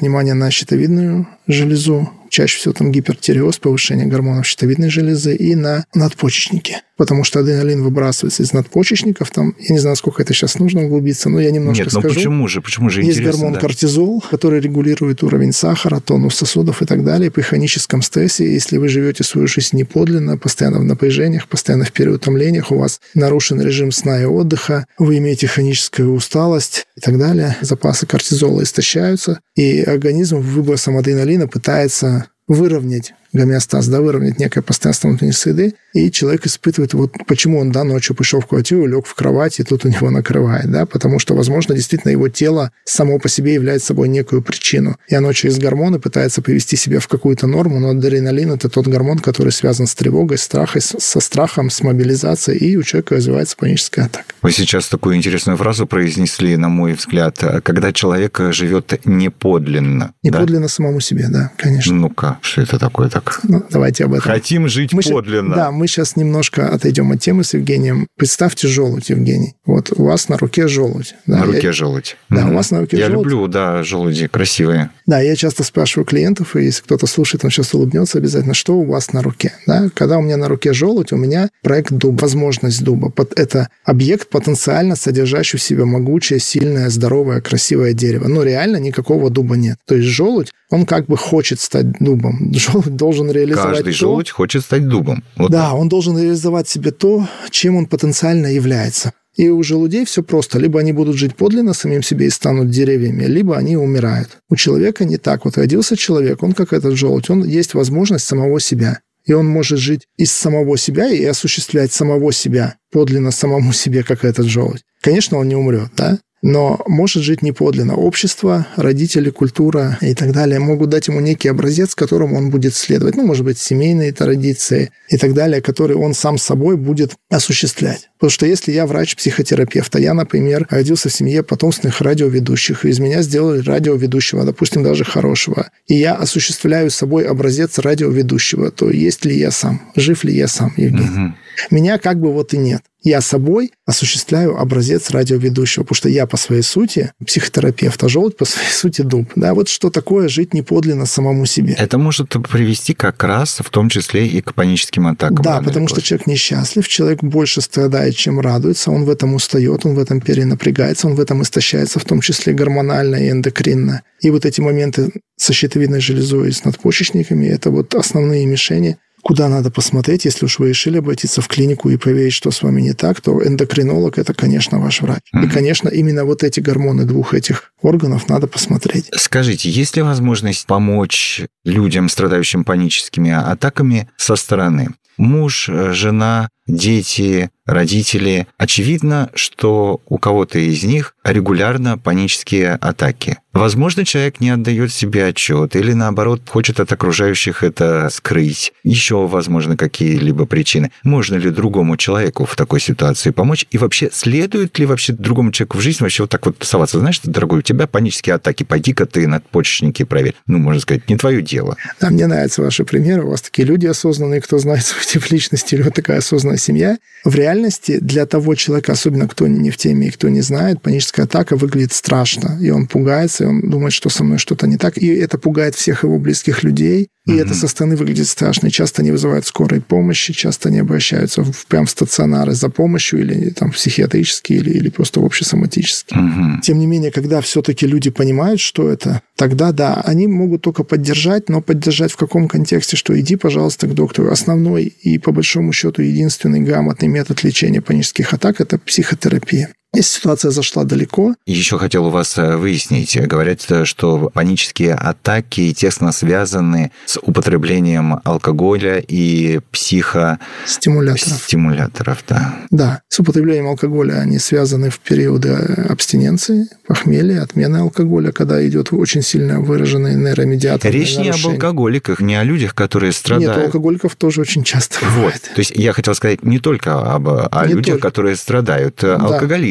внимание 0.00 0.34
на 0.34 0.50
щитовидную 0.50 1.26
железу, 1.46 2.10
чаще 2.30 2.58
всего 2.58 2.74
там 2.74 2.92
гипертиреоз, 2.92 3.58
повышение 3.58 4.06
гормонов 4.06 4.46
щитовидной 4.46 4.90
железы 4.90 5.34
и 5.34 5.54
на 5.54 5.84
надпочечнике. 5.94 6.82
Потому 6.96 7.24
что 7.24 7.40
адреналин 7.40 7.82
выбрасывается 7.82 8.42
из 8.42 8.52
надпочечников. 8.52 9.30
Там, 9.30 9.54
я 9.58 9.72
не 9.72 9.78
знаю, 9.78 9.96
сколько 9.96 10.22
это 10.22 10.34
сейчас 10.34 10.58
нужно 10.58 10.84
углубиться, 10.84 11.28
но 11.28 11.40
я 11.40 11.50
немножко 11.50 11.84
Нет, 11.84 11.92
ну 11.92 12.00
скажу. 12.00 12.14
почему 12.14 12.48
же? 12.48 12.60
Почему 12.60 12.90
же 12.90 13.02
Есть 13.02 13.20
гормон 13.20 13.54
да. 13.54 13.60
Кортизол, 13.78 14.24
который 14.28 14.60
регулирует 14.60 15.22
уровень 15.22 15.52
сахара, 15.52 16.00
тонус 16.00 16.34
сосудов 16.34 16.82
и 16.82 16.84
так 16.84 17.04
далее. 17.04 17.30
При 17.30 17.42
хроническом 17.42 18.02
стрессе, 18.02 18.52
если 18.52 18.76
вы 18.76 18.88
живете 18.88 19.22
свою 19.22 19.46
жизнь 19.46 19.76
неподлинно, 19.76 20.36
постоянно 20.36 20.80
в 20.80 20.84
напряжениях, 20.84 21.46
постоянно 21.46 21.84
в 21.84 21.92
переутомлениях, 21.92 22.72
у 22.72 22.78
вас 22.78 23.00
нарушен 23.14 23.60
режим 23.60 23.92
сна 23.92 24.20
и 24.20 24.24
отдыха, 24.24 24.86
вы 24.98 25.18
имеете 25.18 25.46
хроническую 25.46 26.12
усталость 26.12 26.86
и 26.96 27.00
так 27.00 27.18
далее, 27.18 27.56
запасы 27.60 28.06
кортизола 28.06 28.64
истощаются, 28.64 29.38
и 29.54 29.80
организм 29.82 30.38
выбросом 30.38 30.96
адреналина 30.96 31.46
пытается 31.46 32.26
выровнять 32.48 33.12
гомеостаз, 33.32 33.88
да, 33.88 34.00
выровнять 34.00 34.38
некое 34.38 34.62
постоянство 34.62 35.08
внутренней 35.08 35.32
среды, 35.32 35.74
и 35.94 36.10
человек 36.10 36.46
испытывает, 36.46 36.94
вот 36.94 37.12
почему 37.26 37.58
он, 37.58 37.72
да, 37.72 37.84
ночью 37.84 38.14
пришел 38.14 38.40
в 38.40 38.46
квартиру, 38.46 38.86
лег 38.86 39.06
в 39.06 39.14
кровать, 39.14 39.58
и 39.60 39.64
тут 39.64 39.84
у 39.84 39.88
него 39.88 40.10
накрывает, 40.10 40.70
да, 40.70 40.86
потому 40.86 41.18
что, 41.18 41.34
возможно, 41.34 41.74
действительно 41.74 42.10
его 42.10 42.28
тело 42.28 42.72
само 42.84 43.18
по 43.18 43.28
себе 43.28 43.54
является 43.54 43.88
собой 43.88 44.08
некую 44.08 44.42
причину, 44.42 44.96
и 45.08 45.14
оно 45.14 45.32
через 45.32 45.58
гормоны 45.58 45.98
пытается 45.98 46.42
привести 46.42 46.76
себя 46.76 47.00
в 47.00 47.08
какую-то 47.08 47.46
норму, 47.46 47.78
но 47.78 47.90
адреналин– 47.90 48.52
это 48.52 48.68
тот 48.68 48.86
гормон, 48.86 49.18
который 49.18 49.52
связан 49.52 49.86
с 49.86 49.94
тревогой, 49.94 50.38
страхом, 50.38 50.80
со 50.80 51.20
страхом, 51.20 51.70
с 51.70 51.82
мобилизацией, 51.82 52.58
и 52.58 52.76
у 52.76 52.82
человека 52.82 53.16
развивается 53.16 53.56
паническая 53.56 54.06
атака. 54.06 54.26
Вы 54.42 54.52
сейчас 54.52 54.88
такую 54.88 55.16
интересную 55.16 55.56
фразу 55.56 55.86
произнесли, 55.86 56.56
на 56.56 56.68
мой 56.68 56.92
взгляд, 56.94 57.38
когда 57.62 57.92
человек 57.92 58.40
живет 58.50 59.00
неподлинно. 59.04 60.12
Неподлинно 60.22 60.62
да? 60.62 60.68
самому 60.68 61.00
себе, 61.00 61.26
да, 61.28 61.50
конечно. 61.56 61.94
Ну-ка, 61.94 62.38
что 62.42 62.62
это 62.62 62.78
такое 62.78 63.08
так? 63.20 63.40
Ну, 63.44 63.62
давайте 63.70 64.04
об 64.04 64.14
этом. 64.14 64.22
Хотим 64.22 64.68
жить 64.68 64.92
мы 64.92 65.02
подлинно. 65.02 65.54
да, 65.54 65.70
мы 65.70 65.86
сейчас 65.86 66.16
немножко 66.16 66.68
отойдем 66.68 67.12
от 67.12 67.20
темы 67.20 67.44
с 67.44 67.54
Евгением. 67.54 68.06
Представьте 68.16 68.68
желудь, 68.68 69.10
Евгений. 69.10 69.54
Вот 69.64 69.92
у 69.96 70.04
вас 70.04 70.28
на 70.28 70.38
руке 70.38 70.68
желудь. 70.68 71.14
Да, 71.26 71.38
на 71.38 71.44
руке 71.46 71.68
я... 71.68 71.72
желудь. 71.72 72.16
Да, 72.30 72.42
mm 72.42 72.50
у 72.50 72.54
вас 72.54 72.70
на 72.70 72.80
руке 72.80 72.96
я 72.96 73.06
желудь. 73.06 73.26
Я 73.26 73.30
люблю, 73.30 73.48
да, 73.48 73.82
желуди 73.82 74.26
красивые. 74.26 74.90
Да, 75.06 75.20
я 75.20 75.36
часто 75.36 75.64
спрашиваю 75.64 76.06
клиентов, 76.06 76.56
и 76.56 76.64
если 76.64 76.82
кто-то 76.82 77.06
слушает, 77.06 77.44
он 77.44 77.50
сейчас 77.50 77.74
улыбнется 77.74 78.18
обязательно, 78.18 78.54
что 78.54 78.74
у 78.74 78.84
вас 78.84 79.12
на 79.12 79.22
руке. 79.22 79.52
Да? 79.66 79.88
Когда 79.94 80.18
у 80.18 80.22
меня 80.22 80.36
на 80.36 80.48
руке 80.48 80.72
желудь, 80.72 81.12
у 81.12 81.16
меня 81.16 81.48
проект 81.62 81.92
дуб, 81.92 82.20
возможность 82.20 82.82
дуба. 82.82 83.12
Это 83.36 83.68
объект, 83.84 84.28
потенциально 84.28 84.96
содержащий 84.96 85.58
в 85.58 85.62
себе 85.62 85.84
могучее, 85.84 86.40
сильное, 86.40 86.90
здоровое, 86.90 87.40
красивое 87.40 87.92
дерево. 87.92 88.28
Но 88.28 88.42
реально 88.42 88.76
никакого 88.76 89.30
дуба 89.30 89.56
нет. 89.56 89.78
То 89.86 89.94
есть 89.94 90.08
желудь, 90.08 90.50
он 90.70 90.86
как 90.86 91.06
бы 91.06 91.16
хочет 91.16 91.60
стать 91.60 91.92
дубом. 91.98 92.52
Желудь 92.54 92.96
должен 92.96 93.30
реализовать 93.30 93.76
Каждый 93.76 93.92
то, 93.92 93.98
желудь 93.98 94.30
хочет 94.30 94.62
стать 94.62 94.86
дубом. 94.86 95.24
Вот 95.36 95.50
да, 95.50 95.72
он 95.74 95.88
должен 95.88 96.18
реализовать 96.18 96.68
себе 96.68 96.90
то, 96.90 97.26
чем 97.50 97.76
он 97.76 97.86
потенциально 97.86 98.46
является. 98.46 99.12
И 99.36 99.48
у 99.48 99.62
желудей 99.62 100.04
все 100.04 100.22
просто. 100.22 100.58
Либо 100.58 100.80
они 100.80 100.92
будут 100.92 101.16
жить 101.16 101.36
подлинно 101.36 101.72
самим 101.72 102.02
себе 102.02 102.26
и 102.26 102.30
станут 102.30 102.70
деревьями, 102.70 103.24
либо 103.24 103.56
они 103.56 103.76
умирают. 103.76 104.38
У 104.50 104.56
человека 104.56 105.04
не 105.04 105.16
так. 105.16 105.44
Вот 105.44 105.56
родился 105.56 105.96
человек, 105.96 106.42
он 106.42 106.52
как 106.52 106.72
этот 106.72 106.96
желудь, 106.96 107.30
он 107.30 107.44
есть 107.44 107.74
возможность 107.74 108.24
самого 108.24 108.60
себя. 108.60 109.00
И 109.26 109.32
он 109.32 109.46
может 109.46 109.78
жить 109.78 110.06
из 110.16 110.32
самого 110.32 110.76
себя 110.76 111.08
и 111.08 111.24
осуществлять 111.24 111.92
самого 111.92 112.32
себя, 112.32 112.76
подлинно 112.90 113.30
самому 113.30 113.72
себе, 113.72 114.02
как 114.02 114.24
этот 114.24 114.46
желудь. 114.46 114.82
Конечно, 115.02 115.38
он 115.38 115.48
не 115.48 115.54
умрет, 115.54 115.90
да? 115.96 116.18
Но 116.42 116.80
может 116.86 117.22
жить 117.22 117.42
неподлинно. 117.42 117.96
Общество, 117.96 118.66
родители, 118.76 119.30
культура 119.30 119.98
и 120.00 120.14
так 120.14 120.32
далее 120.32 120.60
могут 120.60 120.90
дать 120.90 121.08
ему 121.08 121.20
некий 121.20 121.48
образец, 121.48 121.94
которому 121.94 122.36
он 122.36 122.50
будет 122.50 122.74
следовать. 122.74 123.16
Ну, 123.16 123.26
может 123.26 123.44
быть, 123.44 123.58
семейные 123.58 124.12
традиции 124.12 124.92
и 125.08 125.16
так 125.16 125.34
далее, 125.34 125.60
которые 125.60 125.98
он 125.98 126.14
сам 126.14 126.38
собой 126.38 126.76
будет 126.76 127.16
осуществлять. 127.30 128.08
Потому 128.18 128.30
что 128.30 128.46
если 128.46 128.72
я 128.72 128.86
врач-психотерапевт, 128.86 129.94
а 129.94 130.00
я, 130.00 130.14
например, 130.14 130.66
родился 130.70 131.08
в 131.08 131.12
семье 131.12 131.42
потомственных 131.42 132.00
радиоведущих, 132.00 132.84
и 132.84 132.88
из 132.88 132.98
меня 132.98 133.22
сделали 133.22 133.60
радиоведущего, 133.60 134.44
допустим, 134.44 134.82
даже 134.82 135.04
хорошего, 135.04 135.70
и 135.86 135.94
я 135.94 136.14
осуществляю 136.14 136.90
собой 136.90 137.24
образец 137.24 137.78
радиоведущего, 137.78 138.70
то 138.70 138.90
есть 138.90 139.24
ли 139.24 139.36
я 139.36 139.50
сам, 139.50 139.82
жив 139.94 140.24
ли 140.24 140.34
я 140.34 140.48
сам, 140.48 140.72
Евгений? 140.76 141.26
Угу. 141.26 141.34
Меня 141.70 141.98
как 141.98 142.20
бы 142.20 142.32
вот 142.32 142.54
и 142.54 142.58
нет. 142.58 142.82
Я 143.02 143.20
собой 143.20 143.72
осуществляю 143.86 144.58
образец 144.58 145.10
радиоведущего, 145.10 145.84
потому 145.84 145.96
что 145.96 146.08
я 146.08 146.26
по 146.26 146.36
своей 146.36 146.62
сути 146.62 147.12
психотерапевт, 147.24 148.02
а 148.02 148.08
желудь 148.08 148.36
по 148.36 148.44
своей 148.44 148.70
сути 148.70 149.02
дуб. 149.02 149.30
Да, 149.36 149.54
вот 149.54 149.68
что 149.68 149.90
такое 149.90 150.28
жить 150.28 150.52
неподлинно 150.52 151.06
самому 151.06 151.46
себе. 151.46 151.74
Это 151.78 151.96
может 151.96 152.30
привести 152.50 152.94
как 152.94 153.22
раз 153.22 153.58
в 153.60 153.70
том 153.70 153.88
числе 153.88 154.26
и 154.26 154.40
к 154.40 154.52
паническим 154.54 155.06
атакам. 155.06 155.42
Да, 155.42 155.62
потому 155.62 155.86
что 155.86 156.02
человек 156.02 156.26
несчастлив, 156.26 156.88
человек 156.88 157.22
больше 157.22 157.60
страдает, 157.60 158.16
чем 158.16 158.40
радуется, 158.40 158.90
он 158.90 159.04
в 159.04 159.10
этом 159.10 159.34
устает, 159.34 159.86
он 159.86 159.94
в 159.94 159.98
этом 159.98 160.20
перенапрягается, 160.20 161.06
он 161.06 161.14
в 161.14 161.20
этом 161.20 161.42
истощается, 161.42 162.00
в 162.00 162.04
том 162.04 162.20
числе 162.20 162.52
гормонально 162.52 163.16
и 163.16 163.30
эндокринно. 163.30 164.02
И 164.20 164.30
вот 164.30 164.44
эти 164.44 164.60
моменты 164.60 165.12
со 165.36 165.52
щитовидной 165.52 166.00
железой 166.00 166.48
и 166.48 166.52
с 166.52 166.64
надпочечниками– 166.64 167.46
это 167.48 167.70
вот 167.70 167.94
основные 167.94 168.44
мишени 168.46 168.98
куда 169.22 169.48
надо 169.48 169.70
посмотреть, 169.70 170.24
если 170.24 170.46
уж 170.46 170.58
вы 170.58 170.70
решили 170.70 170.98
обратиться 170.98 171.40
в 171.40 171.48
клинику 171.48 171.90
и 171.90 171.96
проверить, 171.96 172.32
что 172.32 172.50
с 172.50 172.62
вами 172.62 172.80
не 172.80 172.92
так, 172.92 173.20
то 173.20 173.46
эндокринолог– 173.46 174.18
это, 174.18 174.34
конечно, 174.34 174.78
ваш 174.78 175.00
врач. 175.02 175.22
Mm-hmm. 175.34 175.46
И, 175.46 175.50
конечно, 175.50 175.88
именно 175.88 176.24
вот 176.24 176.42
эти 176.42 176.60
гормоны 176.60 177.04
двух 177.04 177.34
этих 177.34 177.72
органов 177.82 178.28
надо 178.28 178.46
посмотреть. 178.46 179.10
Скажите, 179.14 179.70
есть 179.70 179.96
ли 179.96 180.02
возможность 180.02 180.66
помочь 180.66 181.42
людям, 181.64 182.08
страдающим 182.08 182.64
паническими 182.64 183.30
атаками 183.30 184.08
со 184.16 184.36
стороны? 184.36 184.88
Муж, 185.16 185.68
жена, 185.68 186.48
дети, 186.68 187.50
родители. 187.68 188.46
Очевидно, 188.56 189.30
что 189.34 190.00
у 190.06 190.18
кого-то 190.18 190.58
из 190.58 190.84
них 190.84 191.14
регулярно 191.24 191.98
панические 191.98 192.74
атаки. 192.74 193.38
Возможно, 193.52 194.04
человек 194.04 194.40
не 194.40 194.50
отдает 194.50 194.92
себе 194.92 195.26
отчет 195.26 195.74
или, 195.74 195.92
наоборот, 195.92 196.42
хочет 196.48 196.80
от 196.80 196.92
окружающих 196.92 197.64
это 197.64 198.08
скрыть. 198.10 198.72
Еще, 198.84 199.26
возможно, 199.26 199.76
какие-либо 199.76 200.46
причины. 200.46 200.92
Можно 201.02 201.36
ли 201.36 201.50
другому 201.50 201.96
человеку 201.96 202.44
в 202.44 202.54
такой 202.54 202.80
ситуации 202.80 203.30
помочь? 203.30 203.66
И 203.70 203.78
вообще, 203.78 204.10
следует 204.12 204.78
ли 204.78 204.86
вообще 204.86 205.12
другому 205.12 205.50
человеку 205.50 205.78
в 205.78 205.80
жизни 205.80 206.04
вообще 206.04 206.22
вот 206.22 206.30
так 206.30 206.46
вот 206.46 206.58
тусоваться? 206.58 207.00
Знаешь, 207.00 207.20
дорогой, 207.24 207.58
у 207.58 207.62
тебя 207.62 207.86
панические 207.86 208.36
атаки, 208.36 208.62
пойди-ка 208.62 209.06
ты 209.06 209.26
надпочечники 209.26 210.04
проверь. 210.04 210.34
Ну, 210.46 210.58
можно 210.58 210.80
сказать, 210.80 211.08
не 211.10 211.16
твое 211.16 211.42
дело. 211.42 211.76
Да, 212.00 212.10
мне 212.10 212.28
нравятся 212.28 212.62
ваши 212.62 212.84
примеры. 212.84 213.24
У 213.24 213.30
вас 213.30 213.42
такие 213.42 213.66
люди 213.66 213.86
осознанные, 213.86 214.40
кто 214.40 214.58
знает 214.58 214.86
свой 214.86 215.04
тип 215.04 215.30
личности, 215.32 215.74
или 215.74 215.82
вот 215.82 215.94
такая 215.94 216.18
осознанная 216.18 216.57
семья. 216.58 216.98
В 217.24 217.34
реальности 217.34 217.98
для 218.00 218.26
того 218.26 218.54
человека, 218.54 218.92
особенно 218.92 219.28
кто 219.28 219.46
не 219.46 219.70
в 219.70 219.76
теме 219.76 220.08
и 220.08 220.10
кто 220.10 220.28
не 220.28 220.40
знает, 220.40 220.82
паническая 220.82 221.26
атака 221.26 221.56
выглядит 221.56 221.92
страшно. 221.92 222.58
И 222.60 222.70
он 222.70 222.86
пугается, 222.86 223.48
он 223.48 223.68
думает, 223.68 223.92
что 223.92 224.08
со 224.08 224.24
мной 224.24 224.38
что-то 224.38 224.66
не 224.66 224.76
так, 224.76 224.98
и 224.98 225.06
это 225.06 225.38
пугает 225.38 225.74
всех 225.74 226.04
его 226.04 226.18
близких 226.18 226.62
людей, 226.62 227.08
и 227.28 227.32
mm-hmm. 227.32 227.40
это 227.42 227.54
со 227.54 227.68
стороны 227.68 227.96
выглядит 227.96 228.26
страшно. 228.26 228.68
И 228.68 228.70
часто 228.70 229.02
они 229.02 229.10
вызывают 229.10 229.44
скорой 229.44 229.82
помощи, 229.82 230.32
часто 230.32 230.70
они 230.70 230.78
обращаются 230.78 231.42
в 231.42 231.66
прям 231.66 231.84
в 231.84 231.90
стационары 231.90 232.54
за 232.54 232.70
помощью 232.70 233.20
или 233.20 233.50
там 233.50 233.70
психиатрические, 233.70 234.60
или, 234.60 234.70
или 234.70 234.88
просто 234.88 235.20
общесоматические. 235.20 236.18
Mm-hmm. 236.18 236.60
Тем 236.62 236.78
не 236.78 236.86
менее, 236.86 237.10
когда 237.10 237.42
все-таки 237.42 237.86
люди 237.86 238.08
понимают, 238.08 238.60
что 238.60 238.88
это, 238.88 239.20
тогда 239.36 239.72
да, 239.72 240.00
они 240.06 240.26
могут 240.26 240.62
только 240.62 240.84
поддержать, 240.84 241.50
но 241.50 241.60
поддержать 241.60 242.12
в 242.12 242.16
каком 242.16 242.48
контексте, 242.48 242.96
что 242.96 243.18
иди, 243.20 243.36
пожалуйста, 243.36 243.86
к 243.86 243.94
доктору. 243.94 244.30
Основной 244.30 244.84
и, 244.84 245.18
по 245.18 245.30
большому 245.30 245.74
счету, 245.74 246.00
единственный 246.00 246.47
грамотный 246.60 247.08
метод 247.08 247.44
лечения 247.44 247.80
панических 247.80 248.32
атак– 248.32 248.60
это 248.62 248.78
психотерапия. 248.78 249.72
Если 249.94 250.18
ситуация 250.18 250.50
зашла 250.50 250.84
далеко. 250.84 251.34
Еще 251.46 251.78
хотел 251.78 252.06
у 252.06 252.10
вас 252.10 252.36
э, 252.36 252.56
выяснить. 252.56 253.18
Говорят, 253.26 253.64
э, 253.70 253.86
что 253.86 254.30
панические 254.34 254.92
атаки 254.92 255.72
тесно 255.72 256.12
связаны 256.12 256.92
с 257.06 257.18
употреблением 257.22 258.20
алкоголя 258.22 258.98
и 258.98 259.60
психостимуляторов. 259.72 261.42
Стимуляторов, 261.42 262.22
да. 262.28 262.56
Да, 262.70 263.00
с 263.08 263.18
употреблением 263.18 263.68
алкоголя 263.68 264.20
они 264.20 264.38
связаны 264.38 264.90
в 264.90 264.98
периоды 264.98 265.54
абстиненции, 265.88 266.68
похмелья, 266.86 267.42
отмены 267.42 267.78
алкоголя, 267.78 268.30
когда 268.30 268.66
идет 268.68 268.92
очень 268.92 269.22
сильно 269.22 269.60
выраженный 269.60 270.16
нейромедиатор. 270.16 270.92
Речь 270.92 271.16
не 271.16 271.30
об 271.30 271.46
алкоголиках, 271.46 272.20
не 272.20 272.34
о 272.34 272.44
людях, 272.44 272.74
которые 272.74 273.12
страдают. 273.12 273.56
Нет, 273.56 273.64
у 273.64 273.66
алкоголиков 273.68 274.16
тоже 274.16 274.42
очень 274.42 274.64
часто 274.64 274.98
вот. 275.00 275.14
бывает. 275.14 275.42
То 275.54 275.60
есть 275.60 275.72
я 275.74 275.94
хотел 275.94 276.14
сказать 276.14 276.42
не 276.42 276.58
только 276.58 277.00
об, 277.00 277.26
о 277.26 277.64
не 277.66 277.72
людях, 277.72 277.94
только. 277.94 278.08
которые 278.08 278.36
страдают 278.36 278.98
да. 279.00 279.16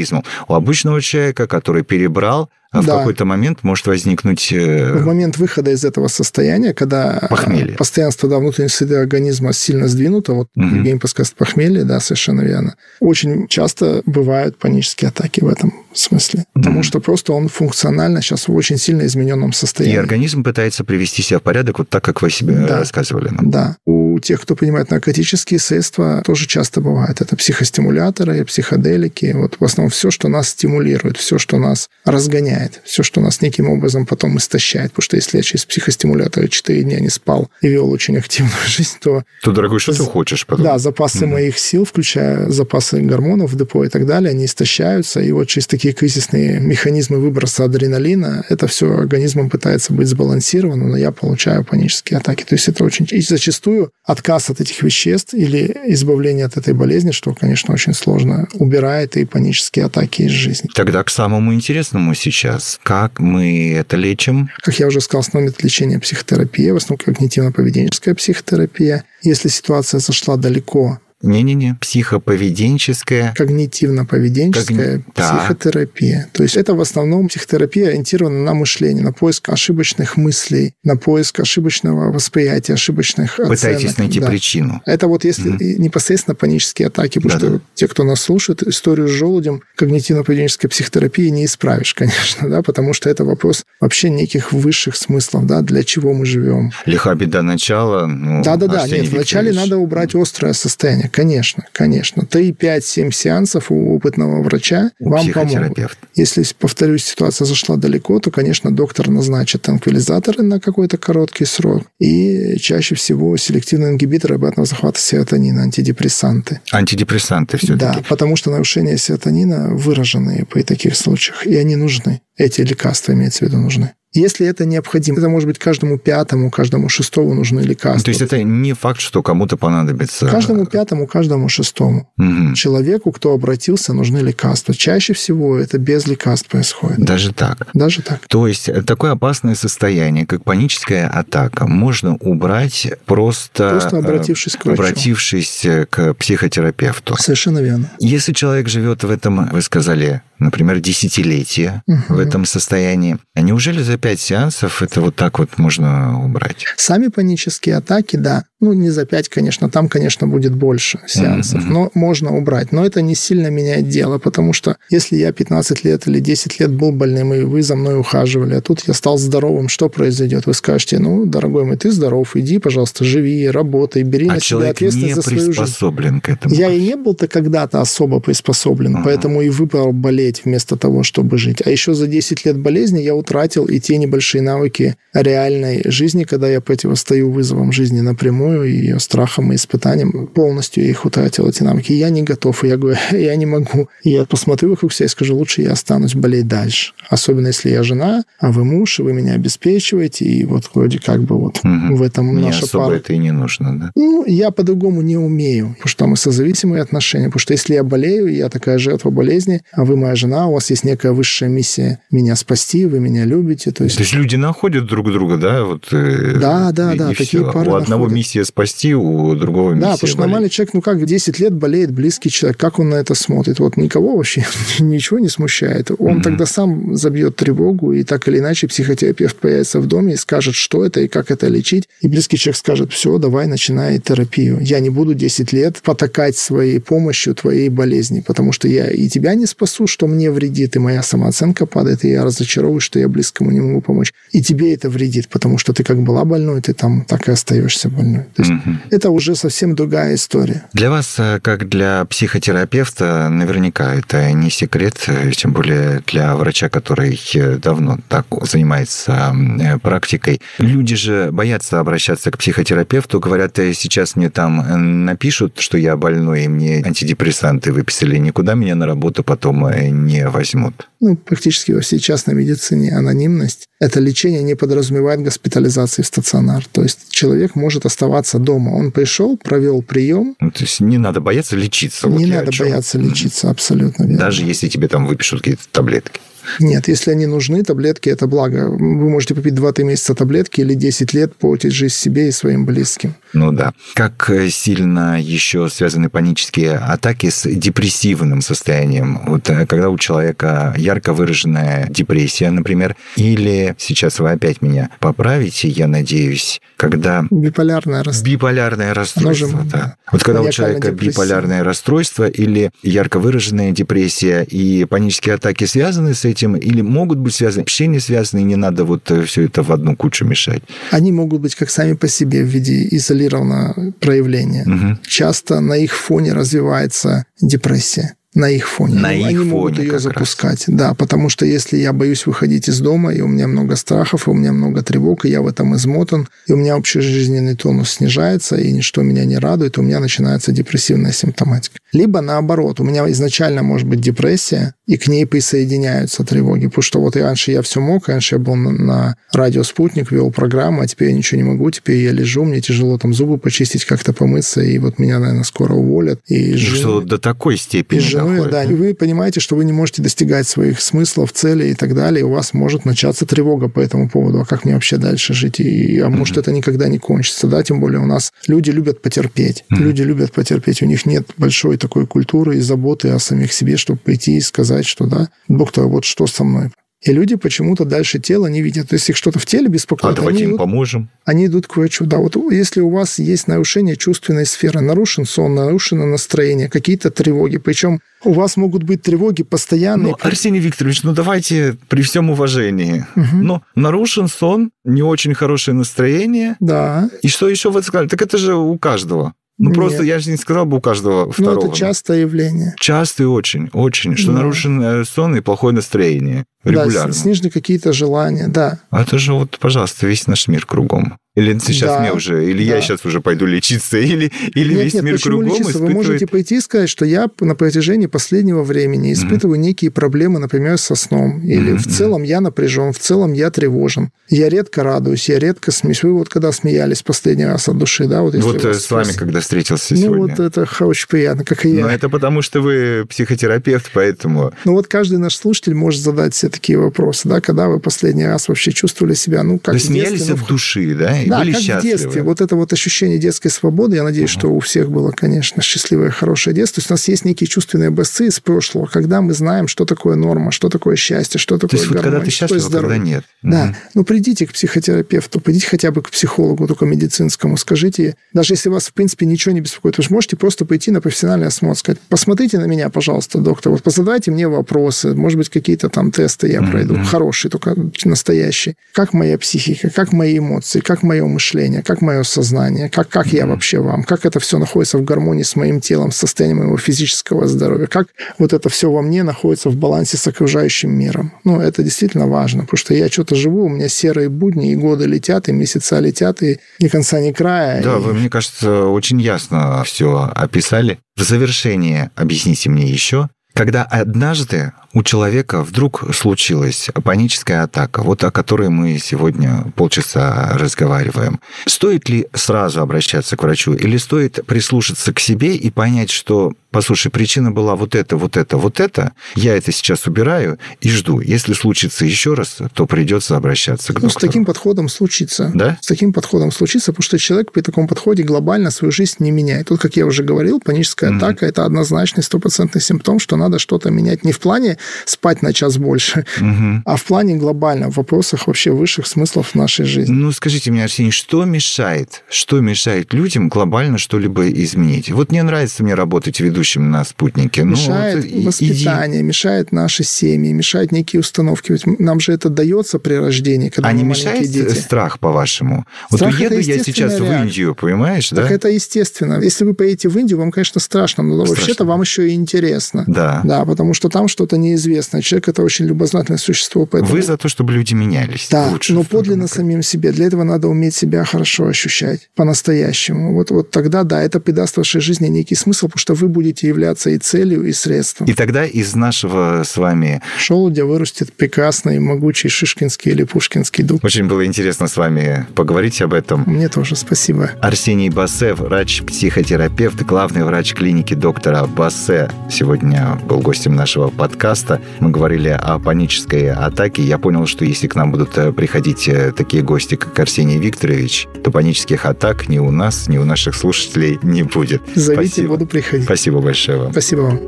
Алкоголизмом. 0.08 0.24
У 0.48 0.54
обычного 0.54 1.02
человека, 1.02 1.48
который 1.48 1.84
перебрал, 1.84 2.50
а 2.72 2.82
в 2.82 2.86
да. 2.86 2.98
какой-то 2.98 3.26
момент 3.26 3.60
может 3.64 3.88
возникнуть... 3.88 4.52
Э, 4.52 4.94
в 4.94 5.06
момент 5.06 5.38
выхода 5.38 5.72
из 5.72 5.86
этого 5.86 6.08
состояния, 6.08 6.74
когда 6.74 7.28
похмелье. 7.30 7.76
постоянство 7.76 8.30
да, 8.30 8.40
внутренней 8.40 8.70
среды 8.70 8.96
организма 8.96 9.54
сильно 9.54 9.88
сдвинуто, 9.88 10.34
вот 10.34 10.48
угу. 10.56 10.66
Евгений 10.66 11.00
подсказывает 11.00 11.38
похмелье, 11.38 11.84
да, 11.84 12.00
совершенно 12.00 12.42
верно, 12.42 12.76
очень 13.00 13.48
часто 13.48 14.02
бывают 14.06 14.58
панические 14.58 15.10
атаки 15.10 15.42
в 15.42 15.48
этом 15.48 15.74
смысле. 15.94 16.42
Угу. 16.42 16.64
Потому 16.64 16.84
что 16.84 17.00
просто 17.00 17.34
он 17.34 17.48
функционально 17.48 18.22
сейчас 18.22 18.48
в 18.48 18.56
очень 18.56 18.78
сильно 18.78 19.06
измененном 19.06 19.54
состоянии. 19.54 19.96
И 19.96 20.00
организм 20.00 20.44
пытается 20.44 20.84
привести 20.84 21.22
себя 21.22 21.40
в 21.40 21.44
порядок, 21.44 21.80
вот 21.80 21.90
так, 21.90 22.04
как 22.04 22.22
вы 22.22 22.30
себе 22.30 22.54
да. 22.54 22.80
рассказывали 22.80 23.30
нам. 23.30 23.50
Да. 23.50 23.78
У 23.86 24.20
тех, 24.20 24.42
кто 24.42 24.56
принимает 24.56 24.92
наркотические 24.92 25.60
средства, 25.60 26.22
тоже 26.26 26.48
часто 26.48 26.82
бывает. 26.82 27.22
Это 27.22 27.36
психостимуляторы, 27.36 28.44
психоделики. 28.46 29.32
Вот 29.34 29.58
в 29.60 29.64
основном 29.64 29.90
все, 29.90 30.12
что 30.12 30.28
нас 30.28 30.50
стимулирует, 30.50 31.18
все, 31.18 31.38
что 31.38 31.58
нас 31.58 31.90
разгоняет 32.04 32.57
меняет. 32.58 32.82
Все, 32.84 33.04
что 33.04 33.22
нас 33.22 33.42
неким 33.42 33.70
образом 33.70 34.06
потом 34.06 34.38
истощает. 34.38 34.92
Потому 34.92 35.04
что 35.04 35.16
если 35.16 35.38
я 35.38 35.44
через 35.44 35.66
психостимуляторы 35.66 36.48
4 36.48 36.84
дня 36.84 37.00
не 37.00 37.10
спал 37.10 37.50
и 37.62 37.68
вел 37.68 37.90
очень 37.90 38.18
активную 38.18 38.56
жизнь, 38.68 38.98
то... 39.02 39.24
То, 39.44 39.52
дорогой, 39.52 39.80
что 39.80 39.94
ты 39.94 40.04
хочешь 40.04 40.46
потом? 40.46 40.66
Да, 40.66 40.78
запасы 40.78 41.26
mm 41.26 41.38
моих 41.38 41.60
сил, 41.60 41.86
включая 41.86 42.50
запасы 42.50 43.02
гормонов, 43.02 43.56
депо 43.56 43.84
и 43.84 43.90
так 43.90 44.06
далее, 44.06 44.32
они 44.32 44.46
истощаются. 44.46 45.20
И 45.20 45.32
вот 45.32 45.48
через 45.48 45.68
такие 45.68 45.94
кризисные 45.94 46.60
механизмы 46.60 47.20
выброса 47.20 47.66
адреналина 47.66 48.46
это 48.50 48.68
все 48.68 48.92
организмом 48.92 49.50
пытается 49.50 49.94
быть 49.94 50.08
сбалансировано, 50.08 50.88
но 50.88 50.98
я 50.98 51.12
получаю 51.12 51.64
панические 51.64 52.18
атаки. 52.18 52.44
То 52.44 52.56
есть 52.56 52.68
это 52.70 52.84
очень... 52.84 53.08
И 53.12 53.22
зачастую 53.22 53.92
отказ 54.04 54.50
от 54.50 54.62
этих 54.62 54.82
веществ 54.84 55.34
или 55.34 55.76
избавление 55.88 56.46
от 56.46 56.58
этой 56.58 56.74
болезни, 56.74 57.12
что, 57.12 57.34
конечно, 57.34 57.74
очень 57.74 57.94
сложно, 57.94 58.48
убирает 58.54 59.18
и 59.18 59.26
панические 59.26 59.86
атаки 59.86 60.24
из 60.24 60.32
жизни. 60.32 60.70
Тогда 60.74 61.04
к 61.04 61.10
самому 61.10 61.54
интересному 61.54 62.16
сейчас 62.16 62.47
сейчас. 62.48 62.80
Как 62.84 63.20
мы 63.20 63.74
это 63.74 63.96
лечим? 63.98 64.50
Как 64.62 64.76
я 64.80 64.88
уже 64.88 65.02
сказал, 65.02 65.22
основной 65.22 65.50
метод 65.50 65.64
лечения 65.64 66.00
психотерапия, 66.00 66.74
в 66.74 66.78
основном 66.78 67.00
когнитивно-поведенческая 67.06 68.16
психотерапия. 68.16 69.04
Если 69.22 69.50
ситуация 69.50 70.00
зашла 70.00 70.38
далеко 70.38 71.00
не-не-не, 71.22 71.76
психоповеденческая. 71.82 73.34
Когнитивно-поведенческая 73.38 75.02
Когни... 75.02 75.04
психотерапия. 75.16 76.26
Да. 76.26 76.38
То 76.38 76.44
есть 76.44 76.56
это 76.56 76.76
в 76.76 76.82
основном 76.82 77.28
психотерапия 77.28 77.90
ориентирована 77.90 78.44
на 78.44 78.54
мышление, 78.54 79.04
на 79.04 79.14
поиск 79.14 79.50
ошибочных 79.50 80.16
мыслей, 80.16 80.74
на 80.84 80.96
поиск 80.96 81.40
ошибочного 81.40 82.12
восприятия, 82.12 82.74
ошибочных 82.74 83.38
Пытайтесь 83.38 83.92
оценок. 83.92 83.98
найти 83.98 84.20
да. 84.20 84.28
причину. 84.28 84.82
Это 84.86 85.08
вот 85.08 85.24
если 85.24 85.54
mm 85.54 85.58
непосредственно 85.78 86.36
панические 86.36 86.88
атаки, 86.88 87.20
потому 87.20 87.40
да, 87.40 87.48
что 87.48 87.58
да. 87.58 87.64
те, 87.74 87.88
кто 87.88 88.04
нас 88.04 88.22
слушает, 88.22 88.64
историю 88.64 89.08
с 89.08 89.12
желудем 89.12 89.62
когнитивно-поведенческой 89.78 90.70
психотерапии 90.70 91.30
не 91.30 91.46
исправишь, 91.46 91.94
конечно, 91.96 92.50
да, 92.50 92.62
потому 92.62 92.94
что 92.94 93.10
это 93.10 93.24
вопрос 93.24 93.64
вообще 93.80 94.10
неких 94.10 94.52
высших 94.54 94.96
смыслов, 94.96 95.46
да, 95.46 95.62
для 95.62 95.84
чего 95.84 96.14
мы 96.14 96.26
живем. 96.26 96.72
Лиха 96.86 97.16
беда 97.16 97.42
начала. 97.42 98.06
Ну, 98.06 98.44
Да-да-да, 98.44 98.88
нет, 98.88 99.08
вначале 99.08 99.52
надо 99.52 99.78
убрать 99.78 100.16
острое 100.16 100.54
состояние 100.54 101.07
конечно, 101.08 101.66
конечно. 101.72 102.26
3, 102.26 102.54
5, 102.54 102.86
7 102.86 103.12
сеансов 103.12 103.72
у 103.72 103.96
опытного 103.96 104.42
врача 104.42 104.92
у 105.00 105.10
вам 105.10 105.32
помогут. 105.32 105.98
Если, 106.16 106.46
повторюсь, 106.58 107.06
ситуация 107.06 107.46
зашла 107.46 107.78
далеко, 107.78 108.20
то, 108.20 108.32
конечно, 108.32 108.72
доктор 108.72 109.10
назначит 109.10 109.64
транквилизаторы 109.64 110.44
на 110.44 110.60
какой-то 110.60 110.98
короткий 110.98 111.46
срок 111.46 111.84
и 112.00 112.58
чаще 112.58 112.96
всего 112.96 113.36
селективные 113.38 113.92
ингибиторы 113.92 114.36
обратного 114.36 114.66
захвата 114.66 115.00
серотонина, 115.00 115.64
антидепрессанты. 115.64 116.62
Антидепрессанты 116.72 117.58
все-таки. 117.58 117.80
Да, 117.80 118.04
потому 118.08 118.36
что 118.36 118.52
нарушения 118.52 118.98
серотонина 118.98 119.70
выраженные 119.76 120.46
при 120.46 120.64
таких 120.64 120.96
случаях, 120.96 121.46
и 121.46 121.56
они 121.56 121.76
нужны. 121.76 122.22
Эти 122.36 122.62
лекарства, 122.62 123.14
имеется 123.14 123.46
в 123.46 123.48
виду, 123.48 123.58
нужны. 123.58 123.94
Если 124.18 124.48
это 124.48 124.66
необходимо, 124.66 125.20
это 125.20 125.30
может 125.30 125.48
быть 125.48 125.60
каждому 125.60 126.00
пятому, 126.00 126.50
каждому 126.50 126.90
шестому 126.90 127.36
нужны 127.36 127.60
лекарства. 127.60 128.06
То 128.06 128.10
есть 128.10 128.22
это 128.22 128.42
не 128.42 128.74
факт, 128.74 129.00
что 129.00 129.22
кому-то 129.22 129.58
понадобится. 129.58 130.28
Каждому 130.28 130.66
пятому, 130.66 131.06
каждому 131.06 131.50
шестому 131.50 132.10
угу. 132.18 132.54
человеку, 132.56 133.12
кто 133.12 133.34
обратился, 133.34 133.94
нужны 133.94 134.18
лекарства. 134.18 134.74
Чаще 134.74 135.14
всего 135.14 135.58
это 135.58 135.78
без 135.78 136.08
лекарств 136.08 136.50
происходит. 136.50 137.00
Даже 137.00 137.32
так. 137.32 137.68
Даже 137.74 138.02
так. 138.02 138.28
То 138.28 138.48
есть 138.48 138.70
такое 138.86 139.12
опасное 139.12 139.54
состояние, 139.54 140.26
как 140.26 140.44
паническая 140.44 141.08
атака, 141.08 141.68
можно 141.68 142.16
убрать 142.16 142.88
просто, 143.06 143.70
просто 143.70 143.98
обратившись 143.98 144.56
к 144.56 144.66
врачу. 144.66 144.82
обратившись 144.82 145.66
к 145.90 146.14
психотерапевту. 146.16 147.16
Совершенно 147.18 147.60
верно. 147.60 147.92
Если 148.00 148.34
человек 148.34 148.68
живет 148.68 149.04
в 149.04 149.12
этом, 149.12 149.50
вы 149.52 149.62
сказали, 149.62 150.22
например, 150.40 150.80
десятилетие 150.80 151.84
угу. 151.86 152.16
в 152.16 152.20
этом 152.20 152.46
состоянии, 152.46 153.18
а 153.36 153.42
неужели 153.42 153.84
за 153.84 153.98
пять 154.08 154.22
сеансов 154.22 154.82
это 154.82 155.02
вот 155.02 155.18
так 155.18 155.38
вот 155.38 155.58
можно 155.58 156.24
убрать? 156.24 156.64
Сами 156.78 157.10
панические 157.10 157.76
атаки, 157.76 158.16
да. 158.16 158.46
Ну, 158.60 158.74
не 158.74 158.90
за 158.90 159.06
пять, 159.06 159.30
конечно, 159.30 159.70
там, 159.70 159.88
конечно, 159.88 160.28
будет 160.28 160.56
больше 160.56 161.00
сеансов, 161.06 161.64
mm-hmm. 161.64 161.72
но 161.72 161.92
можно 161.94 162.36
убрать. 162.36 162.72
Но 162.72 162.84
это 162.84 163.04
не 163.04 163.14
сильно 163.14 163.48
меняет 163.48 163.88
дело, 163.88 164.18
потому 164.18 164.52
что 164.52 164.78
если 164.90 165.16
я 165.16 165.32
15 165.32 165.84
лет 165.84 166.08
или 166.08 166.20
10 166.20 166.60
лет 166.60 166.72
был 166.72 166.92
больным, 166.92 167.36
и 167.36 167.42
вы 167.42 167.62
за 167.62 167.76
мной 167.76 168.00
ухаживали, 168.00 168.56
а 168.56 168.62
тут 168.62 168.82
я 168.88 168.96
стал 168.96 169.20
здоровым, 169.20 169.70
что 169.70 169.90
произойдет? 169.90 170.48
Вы 170.48 170.56
скажете, 170.56 170.98
ну, 170.98 171.26
дорогой 171.28 171.66
мой, 171.66 171.78
ты 171.78 171.92
здоров, 171.92 172.36
иди, 172.36 172.58
пожалуйста, 172.58 173.04
живи, 173.04 173.48
работай, 173.48 174.02
бери 174.02 174.28
а 174.28 174.34
на 174.34 174.40
себя 174.40 174.70
ответственность 174.70 175.16
за 175.16 175.22
свою 175.22 175.54
жизнь. 175.54 176.22
к 176.22 176.30
этому. 176.30 176.56
Я 176.56 176.72
и 176.72 176.82
не 176.82 176.96
был-то 176.96 177.28
когда-то 177.28 177.80
особо 177.80 178.20
приспособлен, 178.20 178.98
uh-huh. 178.98 179.02
поэтому 179.04 179.44
и 179.44 179.50
выбрал 179.50 179.92
болеть 179.92 180.46
вместо 180.46 180.78
того, 180.78 181.04
чтобы 181.04 181.38
жить. 181.38 181.62
А 181.64 181.70
еще 181.70 181.94
за 181.94 182.08
10 182.08 182.46
лет 182.46 182.58
болезни 182.58 183.02
я 183.02 183.14
утратил 183.14 183.66
и 183.66 183.80
те 183.80 183.98
небольшие 183.98 184.42
навыки 184.42 184.96
реальной 185.14 185.84
жизни, 185.86 186.24
когда 186.24 186.50
я 186.50 186.60
противостою 186.60 187.32
вызовам 187.32 187.72
жизни 187.72 188.02
напрямую, 188.02 188.47
ценой 188.48 188.72
ее 188.72 189.00
страхом 189.00 189.52
и 189.52 189.56
испытанием. 189.56 190.28
Полностью 190.28 190.88
их 190.88 191.06
утратил, 191.06 191.48
эти 191.48 191.64
навыки. 191.64 191.94
Я 191.94 192.10
не 192.10 192.24
готов, 192.24 192.64
и 192.64 192.68
я 192.68 192.78
говорю, 192.78 192.98
я 193.12 193.36
не 193.36 193.46
могу. 193.46 193.90
И 194.04 194.12
я 194.12 194.26
посмотрю 194.26 194.72
вокруг 194.72 194.94
себя 194.94 195.06
и 195.06 195.10
скажу, 195.10 195.36
лучше 195.36 195.62
я 195.62 195.74
останусь 195.74 196.16
болеть 196.16 196.48
дальше. 196.48 196.94
Особенно, 197.10 197.48
если 197.48 197.70
я 197.70 197.84
жена, 197.84 198.24
а 198.40 198.52
вы 198.52 198.64
муж, 198.64 199.00
и 199.00 199.04
вы 199.04 199.14
меня 199.14 199.34
обеспечиваете, 199.34 200.26
и 200.26 200.46
вот 200.46 200.70
вроде 200.74 201.00
как 201.00 201.24
бы 201.24 201.38
вот 201.38 201.60
угу. 201.64 201.96
в 201.96 202.02
этом 202.02 202.28
Мне 202.28 202.48
наша 202.48 202.66
особо 202.66 202.86
пара. 202.86 202.96
это 202.96 203.14
и 203.14 203.18
не 203.18 203.32
нужно, 203.32 203.80
да? 203.80 203.92
Ну, 203.96 204.26
я 204.26 204.52
по-другому 204.52 205.02
не 205.02 205.18
умею, 205.18 205.76
потому 205.76 205.88
что 205.88 206.08
мы 206.08 206.18
созависимые 206.18 206.82
отношения. 206.82 207.26
Потому 207.26 207.40
что 207.40 207.54
если 207.54 207.74
я 207.76 207.84
болею, 207.84 208.34
я 208.34 208.50
такая 208.50 208.78
жертва 208.78 209.10
болезни, 209.10 209.62
а 209.72 209.86
вы 209.86 209.98
моя 209.98 210.16
жена, 210.16 210.48
у 210.48 210.54
вас 210.54 210.70
есть 210.70 210.84
некая 210.84 211.12
высшая 211.12 211.50
миссия 211.50 212.00
меня 212.12 212.36
спасти, 212.36 212.86
вы 212.86 213.00
меня 213.00 213.26
любите. 213.26 213.72
То 213.72 213.84
есть, 213.84 213.98
То 213.98 214.04
есть 214.04 214.14
люди 214.14 214.36
находят 214.36 214.86
друг 214.86 215.12
друга, 215.12 215.38
да? 215.38 215.64
Вот, 215.64 215.88
э, 215.92 216.38
Да, 216.40 216.72
да, 216.72 216.94
и- 216.94 216.98
да, 216.98 217.12
и 217.12 217.16
такие 217.16 217.44
всё. 217.44 217.52
пары 217.52 217.72
У 217.72 217.76
одного 217.76 218.04
находят. 218.04 218.16
миссия 218.16 218.37
спасти, 218.46 218.94
у 218.96 219.36
другого 219.36 219.72
миссия 219.74 219.82
Да, 219.86 219.92
потому 219.94 220.08
что 220.08 220.18
болеть. 220.18 220.28
нормальный 220.32 220.50
человек, 220.50 220.74
ну 220.74 220.82
как, 220.82 220.98
в 220.98 221.06
10 221.06 221.40
лет 221.40 221.54
болеет 221.54 221.92
близкий 221.92 222.30
человек, 222.30 222.58
как 222.58 222.80
он 222.80 222.90
на 222.90 222.96
это 222.96 223.16
смотрит? 223.16 223.60
Вот 223.60 223.78
никого 223.78 224.16
вообще 224.18 224.46
ничего 224.80 225.20
не 225.20 225.30
смущает. 225.30 225.92
Он 225.98 226.16
Мгм. 226.16 226.22
тогда 226.22 226.46
сам 226.46 226.96
забьет 226.96 227.36
тревогу, 227.36 227.94
и 227.94 228.04
так 228.04 228.28
или 228.28 228.40
иначе 228.40 228.68
психотерапевт 228.68 229.36
появится 229.38 229.80
в 229.80 229.88
доме 229.88 230.14
и 230.14 230.18
скажет, 230.18 230.56
что 230.56 230.86
это 230.86 231.02
и 231.02 231.08
как 231.08 231.32
это 231.32 231.48
лечить. 231.48 231.88
И 232.02 232.08
близкий 232.08 232.38
человек 232.38 232.58
скажет, 232.58 232.94
все, 232.94 233.18
давай 233.18 233.48
начинай 233.48 234.00
терапию. 234.00 234.60
Я 234.62 234.80
не 234.80 234.90
буду 234.90 235.14
10 235.14 235.54
лет 235.54 235.82
потакать 235.84 236.38
своей 236.38 236.80
помощью 236.80 237.36
твоей 237.36 237.70
болезни, 237.70 238.22
потому 238.26 238.52
что 238.52 238.68
я 238.68 238.90
и 238.90 239.08
тебя 239.10 239.36
не 239.36 239.46
спасу, 239.46 239.88
что 239.88 240.08
мне 240.08 240.32
вредит, 240.32 240.76
и 240.76 240.80
моя 240.80 241.04
самооценка 241.04 241.66
падает, 241.66 242.04
и 242.06 242.10
я 242.10 242.24
разочаровываюсь, 242.24 242.84
что 242.84 243.00
я 243.00 243.08
близкому 243.08 243.52
не 243.52 243.60
могу 243.62 243.82
помочь. 243.82 244.14
И 244.32 244.42
тебе 244.42 244.74
это 244.74 244.90
вредит, 244.90 245.28
потому 245.30 245.58
что 245.58 245.74
ты 245.74 245.84
как 245.84 246.02
была 246.02 246.24
больной, 246.26 246.62
ты 246.62 246.74
там 246.74 247.06
так 247.06 247.28
и 247.28 247.32
остаешься 247.32 247.90
больной. 247.90 248.26
То 248.36 248.42
есть 248.44 248.52
Мгм. 248.52 248.82
это 248.92 249.10
уже 249.10 249.36
совсем 249.36 249.76
другая 249.76 250.16
история. 250.16 250.66
Для 250.74 250.90
вас, 250.90 251.16
э, 251.18 251.40
как 251.42 251.68
для 251.70 252.06
психотерапевта, 252.06 253.30
наверняка 253.30 253.94
это 253.96 254.32
не 254.32 254.50
секрет, 254.50 255.04
э, 255.08 255.32
тем 255.32 255.54
более 255.54 256.02
для 256.08 256.36
врача, 256.36 256.70
который 256.70 257.20
э, 257.36 257.58
давно 257.58 257.98
так 258.08 258.26
занимается 258.44 259.34
практикой. 259.82 260.42
Люди 260.60 260.96
же 260.96 261.30
боятся 261.32 261.80
обращаться 261.80 262.32
к 262.32 262.38
психотерапевту, 262.38 263.20
говорят, 263.20 263.60
«Э, 263.60 263.74
сейчас 263.74 264.16
мне 264.16 264.30
там 264.30 265.06
напишут, 265.06 265.60
что 265.60 265.78
я 265.78 265.96
больной, 265.98 266.44
и 266.44 266.48
мне 266.48 266.84
антидепрессанты 266.86 267.72
выписали, 267.74 268.18
никуда 268.18 268.54
меня 268.54 268.76
на 268.76 268.86
работу 268.86 269.24
потом 269.24 269.70
не 270.06 270.28
возьмут. 270.28 270.88
ну, 271.00 271.16
практически 271.16 271.72
во 271.74 271.82
всей 271.82 272.00
частной 272.00 272.34
медицине 272.34 272.92
анонимность. 272.96 273.68
Это 273.80 274.00
лечение 274.00 274.42
не 274.42 274.56
подразумевает 274.56 275.22
госпитализации 275.22 276.02
в 276.02 276.08
стационар. 276.08 276.66
То 276.72 276.82
есть 276.82 277.10
человек 277.10 277.56
может 277.56 277.86
оставаться 277.86 278.40
дома. 278.40 278.72
Он 278.72 278.92
пришел, 278.92 279.38
провел 279.38 279.84
прием. 279.84 280.36
Ну, 280.40 280.50
То 280.50 280.64
есть 280.64 280.80
не 280.80 280.98
надо 280.98 281.22
бояться 281.22 281.56
лечиться. 281.56 282.08
вот 282.08 282.20
не 282.20 282.32
о 282.32 282.40
надо 282.40 282.52
бояться 282.58 282.98
лечиться, 282.98 283.52
абсолютно 283.52 284.04
верно. 284.04 284.18
Даже 284.18 284.44
если 284.44 284.68
тебе 284.68 284.88
там 284.88 285.06
выпишут 285.06 285.42
какие-то 285.42 285.64
таблетки. 285.72 286.20
Нет, 286.60 286.88
если 286.88 287.12
они 287.12 287.26
нужны, 287.26 287.64
таблетки– 287.64 288.10
это 288.18 288.28
благо. 288.28 288.70
Вы 288.70 289.10
можете 289.10 289.36
попить 289.36 289.54
2-3 289.54 289.84
месяца 289.84 290.16
таблетки 290.16 290.62
или 290.62 290.74
10 290.74 291.14
лет 291.14 291.36
портить 291.36 291.74
жизнь 291.74 291.96
себе 291.96 292.30
и 292.30 292.32
своим 292.32 292.66
близким. 292.66 293.16
Ну 293.34 293.52
да. 293.52 293.74
Как 293.94 294.30
э, 294.30 294.50
сильно 294.50 295.22
еще 295.22 295.70
связаны 295.70 296.10
панические 296.10 296.76
атаки 296.76 297.30
с 297.30 297.48
депрессивным 297.48 298.42
состоянием? 298.42 299.22
Вот 299.28 299.50
э, 299.50 299.66
когда 299.66 299.90
у 299.90 299.98
человека 299.98 300.74
ярко 300.78 301.14
выраженная 301.14 301.88
депрессия, 301.90 302.50
например, 302.52 302.96
или 303.16 303.76
сейчас 303.78 304.20
вы 304.20 304.32
опять 304.32 304.62
меня 304.62 304.90
поправите, 305.00 305.68
я 305.68 305.88
надеюсь, 305.88 306.62
когда 306.78 307.26
Биполярное 307.30 308.04
расстройство. 308.04 308.30
биполярное 308.30 308.94
расстройство, 308.94 309.64
же, 309.64 309.70
да. 309.70 309.96
Вот 310.12 310.24
когда 310.24 310.42
у 310.42 310.50
человека 310.50 310.92
депрессия. 310.92 311.12
биполярное 311.12 311.64
расстройство 311.64 312.28
или 312.28 312.72
ярко 312.82 313.20
выраженная 313.20 313.72
депрессия 313.72 314.44
и 314.44 314.86
панические 314.86 315.36
атаки 315.36 315.66
связаны 315.66 316.14
с 316.14 316.26
этим, 316.26 316.37
или 316.46 316.82
могут 316.82 317.18
быть 317.18 317.34
связаны, 317.36 317.62
вообще 317.62 317.88
не 317.88 318.00
связаны, 318.00 318.42
и 318.42 318.44
не 318.44 318.56
надо 318.56 318.84
вот 318.84 319.12
все 319.26 319.44
это 319.44 319.64
в 319.64 319.72
одну 319.72 319.96
кучу 319.96 320.26
мешать. 320.26 320.64
Они 320.92 321.12
могут 321.12 321.42
быть 321.42 321.56
как 321.56 321.70
сами 321.70 321.94
по 321.94 322.08
себе 322.08 322.44
в 322.44 322.48
виде 322.48 322.88
изолированного 322.92 323.94
проявления. 324.00 324.64
Мгм. 324.66 325.00
часто 325.08 325.60
на 325.62 325.74
их 325.74 325.94
фоне 325.94 326.34
развивается 326.34 327.26
депрессия. 327.42 328.14
На 328.34 328.50
их 328.50 328.68
фоне. 328.70 329.00
На 329.00 329.10
Они 329.10 329.32
их 329.32 329.46
могут 329.46 329.76
фоне 329.78 329.88
ее 329.88 330.00
запускать. 330.00 330.66
Да, 330.68 330.94
потому 330.94 331.28
что 331.30 331.44
если 331.46 331.78
я 331.78 331.92
боюсь 331.92 332.28
выходить 332.28 332.70
из 332.70 332.80
дома, 332.80 333.12
и 333.12 333.22
у 333.22 333.28
меня 333.28 333.48
много 333.48 333.76
страхов, 333.76 334.28
и 334.28 334.30
у 334.30 334.34
меня 334.34 334.52
много 334.52 334.84
тревог, 334.84 335.26
и 335.26 335.30
я 335.30 335.42
в 335.42 335.48
этом 335.48 335.76
измотан, 335.76 336.28
и 336.46 336.54
у 336.54 336.56
меня 336.56 336.78
общий 336.78 337.00
жизненный 337.00 337.56
тонус 337.56 337.94
снижается, 337.94 338.56
и 338.56 338.72
ничто 338.72 339.02
меня 339.02 339.26
не 339.26 339.40
радует, 339.40 339.80
у 339.80 339.82
меня 339.82 340.00
начинается 340.00 340.52
депрессивная 340.52 341.14
симптоматика. 341.14 341.80
Либо 341.94 342.22
наоборот, 342.22 342.80
у 342.80 342.84
меня 342.84 343.10
изначально 343.12 343.64
может 343.64 343.88
быть 343.88 344.02
депрессия, 344.02 344.76
и 344.88 344.98
к 344.98 345.08
ней 345.08 345.26
присоединяются 345.28 346.24
тревоги. 346.24 346.68
Потому 346.68 346.82
что 346.84 347.00
вот 347.02 347.16
и 347.16 347.20
раньше 347.20 347.52
я 347.52 347.62
все 347.62 347.82
мог, 347.82 348.08
раньше 348.08 348.36
я 348.36 348.40
был 348.40 348.56
на, 348.56 348.72
на 348.72 349.16
радио 349.34 349.64
«Спутник», 349.64 350.12
вел 350.12 350.32
программу, 350.32 350.82
а 350.82 350.88
теперь 350.88 351.10
я 351.10 351.16
ничего 351.16 351.38
не 351.42 351.44
могу, 351.48 351.70
теперь 351.72 351.98
я 351.98 352.12
лежу, 352.12 352.44
мне 352.46 352.62
тяжело 352.62 352.98
там 352.98 353.14
зубы 353.14 353.38
почистить, 353.38 353.86
как-то 353.86 354.14
помыться, 354.14 354.62
и 354.62 354.78
вот 354.80 354.98
меня, 355.00 355.20
наверное, 355.20 355.44
скоро 355.44 355.74
уволят. 355.74 356.20
И 356.28 356.52
Ну, 356.52 356.58
жен- 356.58 356.76
Что 356.78 357.02
до 357.02 357.18
такой 357.18 357.56
и 357.56 357.58
степени 357.58 358.00
с 358.00 358.04
женой, 358.04 358.38
доходит. 358.38 358.52
да, 358.52 358.64
и 358.64 358.74
вы 358.74 358.94
понимаете, 358.94 359.40
что 359.40 359.56
вы 359.56 359.66
не 359.66 359.74
можете 359.74 360.02
достигать 360.02 360.48
своих 360.48 360.80
смыслов, 360.80 361.34
целей 361.34 361.72
и 361.72 361.74
так 361.74 361.94
далее, 361.94 362.22
и 362.22 362.24
у 362.24 362.30
вас 362.30 362.54
может 362.54 362.86
начаться 362.86 363.26
тревога 363.26 363.68
по 363.70 363.80
этому 363.80 364.10
поводу, 364.10 364.40
а 364.42 364.46
как 364.46 364.64
мне 364.66 364.74
вообще 364.74 364.98
дальше 364.98 365.34
жить, 365.34 365.60
и, 365.60 366.00
а 366.00 366.10
может 366.10 366.38
это 366.38 366.52
никогда 366.52 366.88
не 366.88 366.98
кончится, 366.98 367.48
да, 367.48 367.62
тем 367.64 367.80
более 367.80 368.00
у 368.00 368.06
нас 368.06 368.32
люди 368.48 368.72
любят 368.72 369.02
потерпеть, 369.02 369.66
люди 369.70 370.02
любят 370.04 370.32
потерпеть, 370.32 370.82
у 370.82 370.86
них 370.86 371.06
нет 371.06 371.28
большой 371.38 371.78
такой 371.78 372.08
культуры 372.08 372.58
и 372.58 372.62
заботы 372.62 373.10
о 373.10 373.20
самих 373.20 373.52
себе, 373.52 373.76
чтобы 373.78 374.00
прийти 374.00 374.38
и 374.38 374.42
сказать, 374.42 374.77
что 374.86 375.06
да, 375.08 375.30
доктор, 375.48 375.86
вот 375.88 376.06
что 376.06 376.28
со 376.28 376.44
мной. 376.44 376.70
И 377.04 377.12
люди 377.14 377.36
почему-то 377.36 377.86
дальше 377.86 378.18
тела 378.18 378.48
не 378.48 378.64
видят. 378.64 378.90
То 378.90 378.96
есть 378.96 379.08
их 379.08 379.16
что-то 379.16 379.38
в 379.38 379.46
теле 379.46 379.68
А 379.68 379.70
беспокоит, 379.70 380.16
давайте 380.16 380.38
они 380.40 380.44
им 380.46 380.50
идут- 380.52 380.60
поможем. 380.60 381.10
они 381.26 381.46
идут 381.46 381.68
к 381.68 381.78
врачу. 381.78 382.06
Да, 382.08 382.18
вот 382.18 382.36
если 382.52 382.82
у 382.82 382.90
вас 382.90 383.20
есть 383.20 383.48
нарушение 383.48 383.96
чувственной 383.96 384.48
сферы, 384.48 384.82
нарушен 384.82 385.24
сон, 385.26 385.54
нарушено 385.54 386.08
настроение, 386.08 386.70
какие-то 386.70 387.12
тревоги, 387.12 387.58
причем 387.58 388.00
у 388.24 388.34
вас 388.34 388.58
могут 388.58 388.82
быть 388.82 389.04
тревоги 389.04 389.44
постоянные. 389.44 390.14
Ну, 390.14 390.18
Арсений 390.20 390.60
Викторович, 390.60 391.04
ну 391.04 391.14
давайте 391.14 391.78
при 391.88 392.02
всем 392.02 392.32
уважении. 392.32 393.06
Мгм. 393.14 393.44
Ну, 393.44 393.62
нарушен 393.76 394.28
сон, 394.28 394.72
не 394.84 395.04
очень 395.04 395.36
хорошее 395.36 395.78
настроение. 395.78 396.56
Да, 396.60 397.12
И 397.22 397.28
что 397.28 397.48
еще 397.48 397.70
вы 397.70 397.84
сказали? 397.84 398.08
Так 398.08 398.24
это 398.24 398.40
же 398.40 398.56
у 398.56 398.76
каждого. 398.80 399.34
Ну, 399.60 399.70
Нет. 399.70 399.76
просто 399.76 400.04
я 400.04 400.20
же 400.20 400.30
не 400.30 400.38
сказал 400.38 400.66
бы 400.68 400.78
у 400.78 400.82
каждого 400.82 401.32
второго. 401.32 401.62
Ну, 401.62 401.68
это 401.70 401.76
частое 401.76 402.20
явление. 402.22 402.76
Часто 402.80 403.24
и 403.24 403.26
очень, 403.26 403.70
очень. 403.74 404.16
Что 404.16 404.28
Да. 404.32 404.38
нарушен 404.40 404.82
э, 404.82 405.04
сон 405.04 405.36
и 405.36 405.42
плохое 405.42 405.74
настроение. 405.74 406.46
Регулярно. 406.72 407.14
Да, 407.14 407.20
снижены 407.20 407.50
какие-то 407.50 407.94
желания, 407.94 408.48
да. 408.48 408.80
А 408.90 409.02
это 409.02 409.18
же 409.18 409.34
вот, 409.34 409.58
пожалуйста, 409.60 410.08
весь 410.08 410.28
наш 410.28 410.48
мир 410.48 410.66
кругом. 410.66 411.18
Или 411.36 411.56
сейчас 411.60 411.90
Да, 411.92 412.00
мне 412.00 412.12
уже, 412.14 412.50
или 412.50 412.68
да. 412.68 412.78
я 412.78 412.82
сейчас 412.82 413.06
уже 413.06 413.22
пойду 413.22 413.46
лечиться, 413.46 413.98
или, 414.00 414.32
или 414.56 414.74
нет, 414.74 414.84
весь 414.86 414.94
нет, 414.96 415.04
мир 415.04 415.14
почему 415.14 415.38
кругом 415.38 415.46
лечиться? 415.50 415.66
Вы 415.66 415.70
испытывает... 415.72 415.96
можете 415.96 416.26
пойти 416.28 416.58
и 416.58 416.62
сказать, 416.62 416.90
что 416.90 417.06
я 417.06 417.28
на 417.42 417.54
протяжении 417.54 418.08
последнего 418.08 418.64
времени 418.64 419.14
испытываю 419.14 419.60
некие 419.60 419.92
проблемы, 419.92 420.40
например, 420.40 420.80
со 420.80 420.96
сном. 420.96 421.42
Или 421.44 421.74
Мгм, 421.74 421.78
в 421.78 421.86
целом 421.88 422.24
я 422.24 422.42
напряжен, 422.42 422.92
в 422.92 422.98
целом 422.98 423.34
я 423.34 423.52
тревожен. 423.52 424.10
Я 424.30 424.50
редко 424.50 424.82
радуюсь, 424.82 425.30
я 425.30 425.38
редко 425.38 425.72
смеюсь. 425.72 426.02
Вы 426.02 426.14
вот 426.14 426.28
когда 426.28 426.52
смеялись 426.52 427.04
последний 427.04 427.46
раз 427.46 427.70
от 427.70 427.78
души, 427.78 428.08
да? 428.08 428.24
Вот, 428.24 428.34
если 428.34 428.48
Вот 428.48 428.66
э, 428.66 428.74
с 428.74 428.90
вами, 428.90 429.12
когда 429.12 429.40
встретился 429.40 429.94
Ну 429.94 430.02
сегодня. 430.02 430.36
вот 430.36 430.40
это 430.40 430.68
очень 430.84 431.08
приятно, 431.08 431.46
как 431.46 431.68
и 431.68 431.70
я. 431.70 431.82
Но 431.86 431.92
это 431.92 432.10
потому, 432.10 432.42
что 432.42 432.62
вы 432.62 433.06
психотерапевт, 433.08 433.92
поэтому... 433.94 434.54
Ну 434.66 434.72
вот 434.74 434.88
каждый 434.88 435.20
наш 435.20 435.36
слушатель 435.36 435.76
может 435.76 436.02
задать 436.02 436.34
себе 436.34 436.50
такие 436.58 436.78
вопросы, 436.78 437.30
да, 437.30 437.40
когда 437.42 437.68
вы 437.68 437.80
последний 437.80 438.26
раз 438.26 438.48
вообще 438.48 438.72
чувствовали 438.72 439.14
себя, 439.14 439.44
ну, 439.44 439.60
как 439.60 439.76
Вы 439.76 439.80
в 439.80 439.84
детстве, 439.84 440.04
смеялись 440.04 440.28
ну, 440.28 440.36
от 440.36 440.48
души, 440.48 440.96
да? 440.96 441.22
И 441.22 441.30
Да, 441.30 441.40
были 441.40 441.52
как 441.54 441.62
счастливы. 441.62 441.80
в 441.80 441.84
детстве. 441.84 442.24
Вот 442.24 442.42
это 442.42 442.56
вот 442.56 442.74
ощущение 442.74 443.18
детской 443.20 443.50
свободы, 443.50 443.96
я 443.98 444.04
надеюсь, 444.04 444.30
что 444.30 444.48
у 444.50 444.60
всех 444.60 444.90
было, 444.92 445.12
конечно, 445.12 445.62
счастливое, 445.62 446.10
хорошее 446.10 446.56
детство. 446.56 446.76
То 446.76 446.80
есть 446.82 446.92
у 446.92 446.94
нас 446.94 447.08
есть 447.08 447.26
некие 447.26 447.48
чувственные 447.48 447.90
образцы 447.90 448.28
из 448.28 448.40
прошлого, 448.40 448.88
когда 448.88 449.22
мы 449.22 449.34
знаем, 449.34 449.68
что 449.68 449.86
такое 449.86 450.16
норма, 450.16 450.52
что 450.52 450.70
такое 450.70 450.96
счастье, 450.96 451.40
что 451.40 451.56
То 451.58 451.68
такое 451.68 451.80
есть 451.80 451.90
вот 451.90 451.96
когда 451.98 452.10
гармония, 452.12 452.26
ты 452.26 452.32
счастлив, 452.36 452.60
а 452.60 452.64
когда 452.64 452.80
здоровье. 452.80 453.00
нет. 453.00 453.24
Да, 453.44 453.76
ну 453.94 454.04
придите 454.04 454.46
к 454.48 454.54
психотерапевту, 454.54 455.40
придите 455.40 455.68
хотя 455.68 455.92
бы 455.92 456.02
к 456.02 456.10
психологу, 456.10 456.68
только 456.68 456.86
медицинскому, 456.86 457.58
скажите, 457.58 458.16
даже 458.34 458.54
если 458.54 458.70
вас, 458.70 458.88
в 458.88 458.94
принципе, 458.94 459.26
ничего 459.26 459.54
не 459.54 459.62
беспокоит, 459.62 459.98
вы 459.98 460.04
же 460.04 460.10
можете 460.12 460.36
просто 460.36 460.66
пойти 460.66 460.92
на 460.92 461.02
профессиональный 461.02 461.48
осмотр, 461.48 461.78
сказать, 461.78 462.00
посмотрите 462.10 462.58
на 462.60 462.66
меня, 462.66 462.90
пожалуйста, 462.90 463.40
доктор, 463.40 463.72
вот 463.72 463.84
позадайте 463.84 464.32
мне 464.32 464.48
вопросы, 464.48 465.14
может 465.14 465.38
быть, 465.38 465.50
какие-то 465.50 465.90
там 465.90 466.12
тесты 466.12 466.47
просто 466.48 466.66
я 466.66 466.72
пройду. 466.72 466.96
Mm-hmm. 466.96 467.06
Хороший, 467.06 467.50
только 467.50 467.76
настоящий. 468.06 468.76
Как 468.94 469.14
моя 469.14 469.38
психика, 469.38 469.90
как 469.90 470.12
мои 470.12 470.38
эмоции, 470.38 470.80
как 470.80 471.04
мое 471.04 471.26
мышление, 471.26 471.84
как 471.84 472.02
мое 472.02 472.24
сознание, 472.24 472.90
как, 472.90 473.10
как 473.10 473.28
mm-hmm. 473.28 473.38
я 473.38 473.46
вообще 473.48 473.80
вам, 473.80 474.04
как 474.04 474.26
это 474.26 474.40
все 474.40 474.58
находится 474.58 474.98
в 474.98 475.04
гармонии 475.04 475.44
с 475.44 475.56
моим 475.56 475.82
телом, 475.82 476.12
с 476.12 476.18
состоянием 476.18 476.60
моего 476.60 476.78
физического 476.78 477.48
здоровья, 477.48 477.88
как 477.88 478.08
вот 478.40 478.54
это 478.54 478.70
все 478.70 478.92
во 478.92 479.02
мне 479.02 479.24
находится 479.24 479.70
в 479.70 479.76
балансе 479.76 480.18
с 480.18 480.28
окружающим 480.28 480.92
миром. 480.92 481.32
Ну, 481.44 481.60
это 481.60 481.84
действительно 481.84 482.28
важно, 482.28 482.62
потому 482.64 482.78
что 482.78 482.94
я 482.94 483.10
что-то 483.10 483.36
живу, 483.36 483.66
у 483.66 483.70
меня 483.70 483.90
серые 483.90 484.30
будни, 484.30 484.72
и 484.72 484.76
годы 484.76 485.06
летят, 485.06 485.50
и 485.50 485.52
месяца 485.52 486.00
летят, 486.00 486.42
и 486.44 486.60
ни 486.80 486.88
конца, 486.88 487.20
ни 487.20 487.32
края. 487.32 487.84
Да, 487.84 487.98
и... 487.98 488.00
вы, 488.00 488.14
мне 488.14 488.30
кажется, 488.30 488.86
очень 488.86 489.22
ясно 489.22 489.84
все 489.86 490.32
описали. 490.36 491.00
В 491.16 491.24
завершение 491.24 492.12
объясните 492.16 492.70
мне 492.70 492.86
еще, 492.86 493.30
когда 493.58 493.84
однажды 493.84 494.72
у 494.98 495.04
человека 495.04 495.62
вдруг 495.62 496.06
случилась 496.12 496.90
паническая 497.04 497.62
атака, 497.62 498.02
вот 498.02 498.24
о 498.24 498.32
которой 498.32 498.70
мы 498.70 498.98
сегодня 498.98 499.72
полчаса 499.76 500.54
разговариваем. 500.56 501.40
Стоит 501.68 502.10
ли 502.10 502.26
сразу 502.34 502.82
обращаться 502.82 503.38
к 503.38 503.44
врачу 503.44 503.74
или 503.74 503.98
стоит 503.98 504.44
прислушаться 504.48 505.14
к 505.14 505.20
себе 505.20 505.56
и 505.56 505.70
понять, 505.70 506.10
что, 506.10 506.54
послушай, 506.72 507.12
причина 507.12 507.52
была 507.52 507.76
вот 507.76 507.94
это, 507.94 508.18
вот 508.18 508.38
это, 508.38 508.58
вот 508.58 508.80
это, 508.80 509.12
я 509.36 509.56
это 509.56 509.72
сейчас 509.72 510.08
убираю 510.08 510.58
и 510.82 510.90
жду. 510.90 511.20
Если 511.22 511.54
случится 511.54 512.04
еще 512.04 512.34
раз, 512.34 512.58
то 512.74 512.88
придется 512.88 513.38
обращаться 513.38 513.94
к 513.94 514.02
доктору. 514.02 514.08
Ну, 514.08 514.10
с 514.10 514.16
таким 514.16 514.46
подходом 514.46 514.90
случится. 514.90 515.52
Да? 515.54 515.78
С 515.80 515.86
таким 515.86 516.12
подходом 516.12 516.52
случится, 516.52 516.92
потому 516.92 517.04
что 517.04 517.20
человек 517.20 517.52
при 517.52 517.62
таком 517.62 517.88
подходе 517.88 518.24
глобально 518.24 518.72
свою 518.72 518.92
жизнь 518.92 519.18
не 519.20 519.30
меняет. 519.30 519.68
Тут, 519.68 519.80
как 519.80 519.96
я 519.96 520.08
уже 520.08 520.24
говорил, 520.24 520.60
паническая 520.60 521.12
mm-hmm. 521.12 521.18
атака– 521.18 521.46
это 521.48 521.66
однозначный 521.66 522.24
стопроцентный 522.24 522.82
симптом, 522.82 523.20
что 523.20 523.36
надо 523.36 523.60
что-то 523.60 523.92
менять 523.92 524.24
не 524.24 524.32
в 524.32 524.40
плане 524.40 524.80
спать 525.06 525.42
на 525.42 525.54
час 525.54 525.78
больше, 525.78 526.26
угу. 526.38 526.82
а 526.86 526.96
в 526.96 527.04
плане 527.04 527.36
глобально, 527.36 527.90
в 527.90 527.98
вопросах 527.98 528.48
вообще 528.48 528.72
высших 528.72 529.08
смыслов 529.08 529.56
нашей 529.56 529.86
жизни. 529.86 530.14
Ну, 530.14 530.32
скажите 530.32 530.72
мне, 530.72 530.84
Арсений, 530.84 531.12
что 531.12 531.46
мешает? 531.46 532.24
Что 532.30 532.60
мешает 532.60 533.14
людям 533.14 533.50
глобально 533.50 533.98
что-либо 533.98 534.50
изменить? 534.50 535.10
Вот 535.12 535.32
мне 535.32 535.44
нравится 535.44 535.84
мне 535.84 535.94
работать 535.96 536.40
ведущим 536.40 536.92
на 536.92 537.04
спутнике. 537.04 537.64
Мешает 537.64 538.26
ну, 538.26 538.38
вот 538.38 538.46
воспитание, 538.46 539.22
иди. 539.22 539.28
мешает 539.28 539.72
наши 539.72 540.04
семьи, 540.04 540.52
мешает 540.54 540.92
некие 540.92 541.20
установки. 541.20 541.72
Ведь 541.72 541.86
нам 542.00 542.20
же 542.20 542.34
это 542.34 542.50
дается 542.50 543.00
при 543.00 543.16
рождении, 543.16 543.70
когда 543.70 543.90
а 543.90 543.94
мы 543.94 544.00
не 544.00 544.04
мешает 544.06 544.50
дети. 544.50 544.74
страх, 544.74 545.20
по-вашему? 545.20 545.86
Вот 546.10 546.22
уеду 546.22 546.60
я 546.60 546.84
сейчас 546.84 547.20
реакция. 547.20 547.40
в 547.40 547.44
Индию, 547.44 547.76
понимаешь, 547.76 548.30
так 548.30 548.48
да? 548.48 548.54
это 548.54 548.70
естественно. 548.70 549.40
Если 549.42 549.66
вы 549.66 549.74
поедете 549.74 550.10
в 550.10 550.18
Индию, 550.18 550.40
вам, 550.40 550.52
конечно, 550.52 550.80
страшно, 550.80 551.24
но 551.24 551.46
вообще-то 551.46 551.86
вам 551.86 552.02
еще 552.02 552.30
и 552.30 552.34
интересно. 552.34 553.04
Да. 553.08 553.42
Да, 553.44 553.66
потому 553.66 553.94
что 553.94 554.10
там 554.10 554.28
что-то 554.28 554.58
неизвестное. 554.70 555.22
Человек– 555.22 555.48
это 555.50 555.64
очень 555.64 555.86
любознательное 555.86 556.38
существо. 556.38 556.86
Поэтому... 556.86 557.12
Вы 557.12 557.22
за 557.22 557.38
то, 557.38 557.50
чтобы 557.50 557.74
люди 557.74 557.94
менялись. 557.94 558.48
Да, 558.50 558.68
лучше, 558.68 558.94
но 558.94 559.04
подлинно 559.04 559.48
самим 559.48 559.82
себе. 559.82 560.12
Для 560.12 560.28
этого 560.28 560.44
надо 560.44 560.68
уметь 560.68 560.96
себя 560.96 561.24
хорошо 561.24 561.68
ощущать, 561.68 562.30
по-настоящему. 562.36 563.34
Вот, 563.34 563.52
вот 563.52 563.72
тогда, 563.72 564.04
да, 564.04 564.22
это 564.22 564.40
придаст 564.40 564.78
вашей 564.78 565.02
жизни 565.02 565.28
некий 565.28 565.56
смысл, 565.56 565.88
потому 565.88 566.00
что 566.00 566.14
вы 566.14 566.28
будете 566.28 566.68
являться 566.68 567.10
и 567.10 567.18
целью, 567.18 567.64
и 567.64 567.72
средством. 567.74 568.28
И 568.28 568.34
тогда 568.34 568.66
из 568.66 568.96
нашего 568.96 569.64
с 569.66 569.78
вами... 569.78 570.22
Шелудя 570.38 570.86
вырастет 570.86 571.34
прекрасный, 571.34 572.00
могучий 572.00 572.50
шишкинский 572.50 573.12
или 573.12 573.24
пушкинский 573.24 573.84
дуб. 573.84 574.04
Очень 574.04 574.28
было 574.28 574.46
интересно 574.46 574.88
с 574.88 574.98
вами 574.98 575.46
поговорить 575.56 576.02
об 576.02 576.14
этом. 576.14 576.44
Мне 576.46 576.70
тоже, 576.70 576.96
спасибо. 576.96 577.52
Арсений 577.62 578.10
Бассе, 578.10 578.54
врач-психотерапевт, 578.54 580.02
главный 580.04 580.44
врач 580.44 580.74
клиники 580.74 581.14
доктора 581.14 581.66
Бассе, 581.66 582.30
сегодня 582.50 583.20
был 583.28 583.40
гостем 583.40 583.76
нашего 583.76 584.10
подкаста. 584.10 584.57
Мы 585.00 585.10
говорили 585.12 585.50
о 585.50 585.80
панической 585.80 586.52
атаке. 586.52 587.04
Я 587.04 587.18
понял, 587.18 587.46
что 587.48 587.66
если 587.66 587.88
к 587.88 587.96
нам 587.96 588.12
будут 588.12 588.38
э, 588.38 588.52
приходить 588.52 589.08
э, 589.08 589.32
такие 589.32 589.64
гости, 589.64 589.96
как 589.96 590.18
Арсений 590.20 590.58
Викторович, 590.58 591.28
то 591.44 591.52
панических 591.52 592.06
атак 592.06 592.48
ни 592.50 592.58
у 592.60 592.72
нас, 592.72 593.08
ни 593.08 593.18
у 593.18 593.26
наших 593.26 593.56
слушателей 593.56 594.20
не 594.24 594.44
будет. 594.44 594.82
Зовите, 594.96 595.28
Спасибо. 595.32 595.50
буду 595.50 595.68
приходить. 595.68 596.06
Спасибо 596.06 596.40
большое 596.42 596.78
вам. 596.80 596.92
Спасибо 596.92 597.22
вам. 597.22 597.40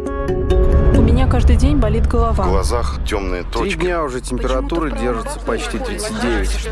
У 0.98 1.02
меня 1.02 1.28
каждый 1.28 1.56
день 1.56 1.78
болит 1.78 2.08
голова. 2.08 2.44
В 2.44 2.50
глазах 2.50 3.00
темные 3.08 3.44
Три 3.44 3.52
точки. 3.52 3.78
дня 3.80 4.04
уже 4.04 4.22
температура 4.22 4.92
держится 4.92 5.40
почти 5.46 5.78
39. 5.78 6.70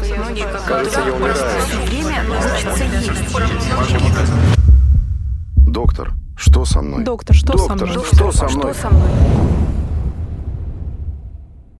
Кажется, 0.68 1.00
я 1.06 1.14
умираю. 1.14 1.36
Доктор, 5.56 6.14
что 6.36 6.66
со 6.66 6.82
мной? 6.82 7.04
Доктор, 7.04 7.36
что 7.36 7.58
со 7.58 7.68
Доктор, 7.70 7.88
мной? 7.90 8.06
что 8.06 8.32
со 8.32 8.48
мной? 8.50 8.74
Что 8.74 8.82
со 8.82 8.90
мной? 8.90 9.08